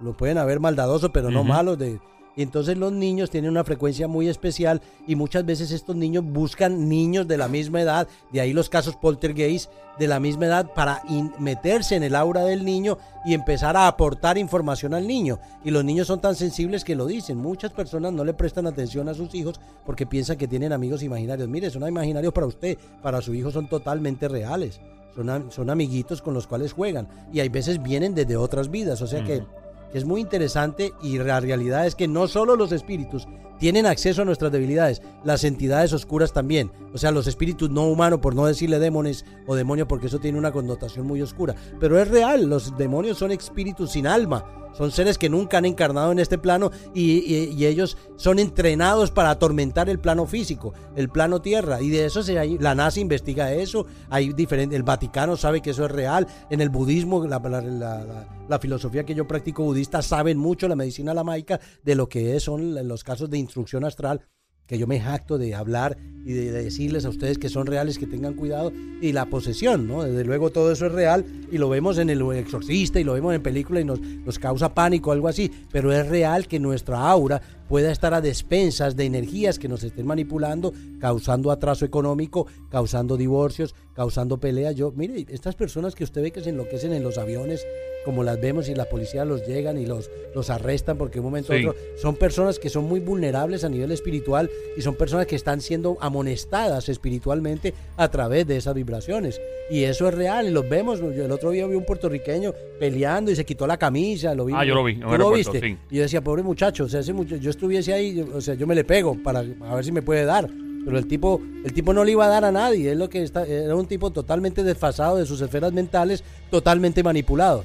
Lo 0.00 0.16
pueden 0.16 0.38
haber 0.38 0.60
maldadoso, 0.60 1.12
pero 1.12 1.30
no 1.30 1.44
malo. 1.44 1.76
De, 1.76 2.00
y 2.36 2.42
entonces 2.42 2.76
los 2.76 2.92
niños 2.92 3.30
tienen 3.30 3.50
una 3.50 3.64
frecuencia 3.64 4.08
muy 4.08 4.28
especial 4.28 4.80
y 5.06 5.16
muchas 5.16 5.44
veces 5.44 5.70
estos 5.72 5.96
niños 5.96 6.24
buscan 6.24 6.88
niños 6.88 7.26
de 7.26 7.36
la 7.36 7.48
misma 7.48 7.82
edad, 7.82 8.08
de 8.32 8.40
ahí 8.40 8.52
los 8.52 8.68
casos 8.68 8.96
poltergeist 8.96 9.70
de 9.98 10.08
la 10.08 10.18
misma 10.18 10.46
edad 10.46 10.72
para 10.74 11.02
meterse 11.38 11.94
en 11.94 12.02
el 12.02 12.14
aura 12.14 12.44
del 12.44 12.64
niño 12.64 12.96
y 13.24 13.34
empezar 13.34 13.76
a 13.76 13.86
aportar 13.86 14.38
información 14.38 14.94
al 14.94 15.06
niño. 15.06 15.38
Y 15.62 15.70
los 15.70 15.84
niños 15.84 16.06
son 16.06 16.20
tan 16.20 16.34
sensibles 16.34 16.84
que 16.84 16.96
lo 16.96 17.06
dicen. 17.06 17.36
Muchas 17.36 17.72
personas 17.72 18.12
no 18.12 18.24
le 18.24 18.32
prestan 18.32 18.66
atención 18.66 19.10
a 19.10 19.14
sus 19.14 19.34
hijos 19.34 19.60
porque 19.84 20.06
piensan 20.06 20.38
que 20.38 20.48
tienen 20.48 20.72
amigos 20.72 21.02
imaginarios. 21.02 21.48
Mire, 21.48 21.68
son 21.68 21.86
imaginarios 21.86 22.32
para 22.32 22.46
usted, 22.46 22.78
para 23.02 23.20
su 23.20 23.34
hijo 23.34 23.50
son 23.50 23.68
totalmente 23.68 24.26
reales. 24.26 24.80
Son, 25.14 25.52
son 25.52 25.68
amiguitos 25.68 26.22
con 26.22 26.32
los 26.32 26.46
cuales 26.46 26.72
juegan. 26.72 27.06
Y 27.30 27.40
hay 27.40 27.50
veces 27.50 27.82
vienen 27.82 28.14
desde 28.14 28.38
otras 28.38 28.70
vidas. 28.70 29.02
O 29.02 29.06
sea 29.06 29.22
que 29.22 29.42
es 29.92 30.04
muy 30.04 30.20
interesante 30.20 30.92
y 31.02 31.18
la 31.18 31.40
realidad 31.40 31.86
es 31.86 31.94
que 31.94 32.08
no 32.08 32.28
solo 32.28 32.56
los 32.56 32.72
espíritus 32.72 33.26
tienen 33.60 33.86
acceso 33.86 34.22
a 34.22 34.24
nuestras 34.24 34.50
debilidades, 34.50 35.02
las 35.22 35.44
entidades 35.44 35.92
oscuras 35.92 36.32
también. 36.32 36.72
O 36.92 36.98
sea, 36.98 37.12
los 37.12 37.26
espíritus 37.26 37.70
no 37.70 37.86
humanos, 37.86 38.18
por 38.20 38.34
no 38.34 38.46
decirle 38.46 38.78
demonios 38.78 39.24
o 39.46 39.54
demonio, 39.54 39.86
porque 39.86 40.06
eso 40.06 40.18
tiene 40.18 40.38
una 40.38 40.50
connotación 40.50 41.06
muy 41.06 41.22
oscura. 41.22 41.54
Pero 41.78 42.00
es 42.00 42.08
real, 42.08 42.48
los 42.48 42.76
demonios 42.76 43.18
son 43.18 43.30
espíritus 43.30 43.92
sin 43.92 44.06
alma. 44.06 44.44
Son 44.72 44.92
seres 44.92 45.18
que 45.18 45.28
nunca 45.28 45.58
han 45.58 45.64
encarnado 45.64 46.12
en 46.12 46.18
este 46.18 46.38
plano 46.38 46.70
y, 46.94 47.64
ellos 47.64 47.96
son 48.16 48.38
entrenados 48.38 49.10
para 49.10 49.30
atormentar 49.30 49.88
el 49.88 49.98
plano 49.98 50.26
físico, 50.26 50.72
el 50.96 51.08
plano 51.08 51.42
tierra. 51.42 51.82
Y 51.82 51.90
de 51.90 52.06
eso 52.06 52.22
se, 52.22 52.58
la 52.58 52.74
NASA 52.74 53.00
investiga 53.00 53.52
eso. 53.52 53.86
Hay 54.08 54.32
diferente, 54.32 54.76
el 54.76 54.82
Vaticano 54.82 55.36
sabe 55.36 55.60
que 55.60 55.70
eso 55.70 55.84
es 55.84 55.90
real. 55.90 56.26
En 56.48 56.60
el 56.60 56.70
budismo, 56.70 57.26
la 57.26 58.58
filosofía 58.60 59.04
que 59.04 59.14
yo 59.14 59.26
practico 59.26 59.64
budista, 59.64 60.02
saben 60.02 60.38
mucho 60.38 60.68
la 60.68 60.76
medicina 60.76 61.14
lamaica 61.14 61.60
de 61.82 61.94
lo 61.94 62.08
que 62.08 62.36
es, 62.36 62.44
son 62.44 62.88
los 62.88 63.04
casos 63.04 63.28
de 63.28 63.38
instrucción 63.50 63.84
astral 63.84 64.22
que 64.70 64.78
yo 64.78 64.86
me 64.86 65.00
jacto 65.00 65.36
de 65.36 65.52
hablar 65.52 65.98
y 66.24 66.32
de, 66.32 66.52
de 66.52 66.62
decirles 66.62 67.04
a 67.04 67.08
ustedes 67.08 67.38
que 67.38 67.48
son 67.48 67.66
reales, 67.66 67.98
que 67.98 68.06
tengan 68.06 68.34
cuidado, 68.34 68.72
y 69.00 69.10
la 69.10 69.26
posesión, 69.26 69.88
¿no? 69.88 70.04
Desde 70.04 70.24
luego 70.24 70.50
todo 70.50 70.70
eso 70.70 70.86
es 70.86 70.92
real 70.92 71.26
y 71.50 71.58
lo 71.58 71.68
vemos 71.68 71.98
en 71.98 72.08
el 72.08 72.22
exorcista 72.32 73.00
y 73.00 73.04
lo 73.04 73.14
vemos 73.14 73.34
en 73.34 73.42
películas 73.42 73.82
y 73.82 73.84
nos, 73.84 74.00
nos 74.00 74.38
causa 74.38 74.72
pánico, 74.72 75.10
algo 75.10 75.26
así, 75.26 75.50
pero 75.72 75.92
es 75.92 76.06
real 76.06 76.46
que 76.46 76.60
nuestra 76.60 77.00
aura 77.10 77.42
pueda 77.70 77.90
estar 77.92 78.12
a 78.14 78.20
despensas 78.20 78.96
de 78.96 79.04
energías 79.06 79.58
que 79.60 79.68
nos 79.68 79.84
estén 79.84 80.04
manipulando, 80.06 80.74
causando 81.00 81.52
atraso 81.52 81.84
económico, 81.84 82.48
causando 82.68 83.16
divorcios, 83.16 83.76
causando 83.94 84.38
peleas. 84.38 84.74
Yo, 84.74 84.92
mire, 84.94 85.24
estas 85.30 85.54
personas 85.54 85.94
que 85.94 86.02
usted 86.04 86.20
ve 86.20 86.32
que 86.32 86.40
se 86.42 86.50
enloquecen 86.50 86.92
en 86.92 87.04
los 87.04 87.16
aviones, 87.16 87.64
como 88.04 88.24
las 88.24 88.40
vemos 88.40 88.68
y 88.68 88.74
la 88.74 88.86
policía 88.86 89.24
los 89.24 89.46
llegan 89.46 89.78
y 89.78 89.86
los, 89.86 90.10
los 90.34 90.50
arrestan 90.50 90.96
porque 90.98 91.20
un 91.20 91.26
momento 91.26 91.52
Sí. 91.52 91.64
otro 91.66 91.78
son 91.96 92.16
personas 92.16 92.58
que 92.58 92.70
son 92.70 92.84
muy 92.84 92.98
vulnerables 92.98 93.62
a 93.62 93.68
nivel 93.68 93.92
espiritual 93.92 94.50
y 94.76 94.80
son 94.82 94.94
personas 94.96 95.26
que 95.26 95.36
están 95.36 95.60
siendo 95.60 95.96
amonestadas 96.00 96.88
espiritualmente 96.88 97.74
a 97.96 98.10
través 98.10 98.46
de 98.46 98.56
esas 98.56 98.74
vibraciones. 98.74 99.40
Y 99.70 99.84
eso 99.84 100.08
es 100.08 100.14
real 100.14 100.48
y 100.48 100.50
los 100.50 100.68
vemos. 100.68 100.98
Yo 101.00 101.24
el 101.24 101.30
otro 101.30 101.50
día 101.50 101.66
vi 101.66 101.76
un 101.76 101.84
puertorriqueño 101.84 102.52
peleando 102.80 103.30
y 103.30 103.36
se 103.36 103.44
quitó 103.44 103.66
la 103.66 103.76
camisa. 103.76 104.34
Lo 104.34 104.46
vi, 104.46 104.54
Ah, 104.56 104.64
yo 104.64 104.74
lo 104.74 104.82
vi, 104.82 104.94
en 104.94 105.00
¿Tú 105.02 105.08
un 105.08 105.18
lo 105.18 105.30
viste? 105.32 105.60
sí. 105.60 105.76
Y 105.90 105.96
yo 105.96 106.02
decía, 106.02 106.22
pobre 106.24 106.42
muchacho, 106.42 106.84
o 106.84 106.88
sea, 106.88 107.00
ese 107.00 107.12
muchacho, 107.12 107.36
yo 107.36 107.50
estuviese 107.60 107.92
ahí, 107.92 108.14
yo- 108.14 108.26
o 108.34 108.40
sea, 108.40 108.54
yo 108.54 108.66
me 108.66 108.74
le 108.74 108.84
pego 108.84 109.16
para 109.22 109.40
a 109.40 109.74
ver 109.74 109.84
si 109.84 109.92
me 109.92 110.00
puede 110.02 110.24
dar. 110.24 110.48
Pero 110.82 110.96
el 110.96 111.06
tipo, 111.06 111.42
el 111.62 111.74
tipo 111.74 111.92
no 111.92 112.04
le 112.04 112.12
iba 112.12 112.24
a 112.24 112.28
dar 112.28 112.42
a 112.46 112.50
nadie. 112.50 112.92
Es 112.92 112.96
lo 112.96 113.10
que 113.10 113.22
está, 113.22 113.46
era 113.46 113.76
un 113.76 113.86
tipo 113.86 114.10
totalmente 114.10 114.62
desfasado 114.64 115.18
de 115.18 115.26
sus 115.26 115.38
esferas 115.42 115.74
mentales, 115.74 116.24
totalmente 116.50 117.02
manipulado. 117.02 117.64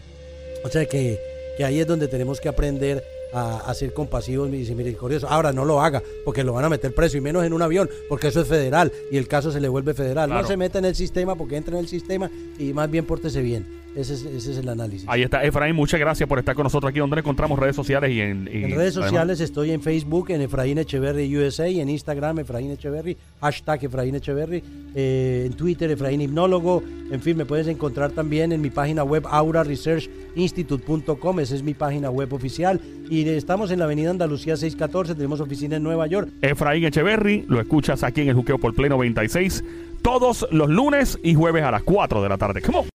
O 0.65 0.69
sea 0.69 0.86
que, 0.86 1.17
que 1.58 1.63
ahí 1.63 1.79
es 1.79 1.88
donde 1.88 2.10
tenemos 2.10 2.41
que 2.41 2.49
aprender 2.49 3.01
a, 3.34 3.60
a 3.69 3.73
ser 3.73 3.93
compasivos 3.93 4.49
y 4.49 4.51
misericordiosos. 4.51 5.31
Ahora 5.31 5.53
no 5.53 5.63
lo 5.63 5.79
haga, 5.81 6.03
porque 6.25 6.43
lo 6.43 6.51
van 6.51 6.65
a 6.65 6.69
meter 6.69 6.93
preso, 6.93 7.15
y 7.15 7.21
menos 7.21 7.45
en 7.45 7.53
un 7.53 7.62
avión, 7.62 7.89
porque 8.10 8.27
eso 8.27 8.41
es 8.41 8.47
federal 8.49 8.91
y 9.10 9.15
el 9.15 9.29
caso 9.29 9.49
se 9.49 9.62
le 9.62 9.69
vuelve 9.69 9.93
federal. 9.93 10.27
Claro. 10.27 10.41
No 10.41 10.47
se 10.47 10.58
meta 10.58 10.79
en 10.79 10.86
el 10.86 10.95
sistema 10.95 11.36
porque 11.36 11.55
entra 11.55 11.75
en 11.75 11.79
el 11.79 11.88
sistema 11.88 12.29
y 12.60 12.73
más 12.73 12.91
bien 12.91 13.05
pórtese 13.05 13.41
bien. 13.41 13.65
Ese 13.95 14.13
es, 14.15 14.25
ese 14.25 14.51
es 14.51 14.58
el 14.58 14.67
análisis. 14.67 15.05
Ahí 15.08 15.23
está. 15.23 15.43
Efraín, 15.43 15.75
muchas 15.75 15.99
gracias 15.99 16.27
por 16.27 16.38
estar 16.39 16.53
con 16.53 16.63
nosotros 16.63 16.89
aquí. 16.89 16.99
¿Dónde 16.99 17.19
encontramos 17.19 17.58
redes 17.58 17.75
sociales 17.75 18.12
y 18.12 18.19
en... 18.19 18.49
y 18.51 18.63
En 18.63 18.71
redes 18.71 18.95
además- 18.97 19.10
sociales 19.10 19.39
estoy 19.39 19.71
en 19.71 19.81
Facebook, 19.81 20.31
en 20.31 20.41
Efraín 20.41 20.77
Echeverry 20.77 21.38
USA, 21.38 21.69
y 21.69 21.79
en 21.79 21.89
Instagram 21.89 22.39
Efraín 22.39 22.71
Echeverry, 22.71 23.15
hashtag 23.41 23.86
Efraín 23.86 24.15
Echeverry, 24.15 24.62
eh, 24.93 25.43
en 25.45 25.53
Twitter 25.53 25.89
Efraín 25.91 26.21
Hipnólogo, 26.21 26.84
en 27.12 27.21
fin, 27.21 27.38
me 27.38 27.45
puedes 27.45 27.67
encontrar 27.67 28.12
también 28.12 28.51
en 28.51 28.62
mi 28.62 28.69
página 28.69 29.03
web 29.03 29.25
auraresearchinstitute.com, 29.29 31.39
esa 31.39 31.55
es 31.55 31.63
mi 31.63 31.73
página 31.73 32.10
web 32.10 32.34
oficial, 32.34 32.81
y 33.10 33.27
estamos 33.29 33.71
en 33.71 33.79
la 33.79 33.86
avenida 33.86 34.10
Andalucía 34.12 34.58
614, 34.58 35.15
tenemos 35.15 35.39
oficina 35.39 35.77
en 35.77 35.84
Nueva 35.84 36.08
York, 36.08 36.29
Efraín 36.41 36.84
Echeverry, 36.84 37.45
lo 37.47 37.62
escuchas 37.62 38.03
aquí 38.03 38.21
en 38.21 38.29
el 38.29 38.36
Juqueo 38.36 38.58
por 38.58 38.73
Pleno 38.73 38.95
96 38.95 39.63
todos 40.01 40.47
los 40.51 40.69
lunes 40.69 41.17
y 41.23 41.34
jueves 41.34 41.63
a 41.63 41.71
las 41.71 41.81
4 41.81 42.21
de 42.21 42.29
la 42.29 42.38
tarde. 42.38 42.62
Come 42.62 42.77
on. 42.77 42.94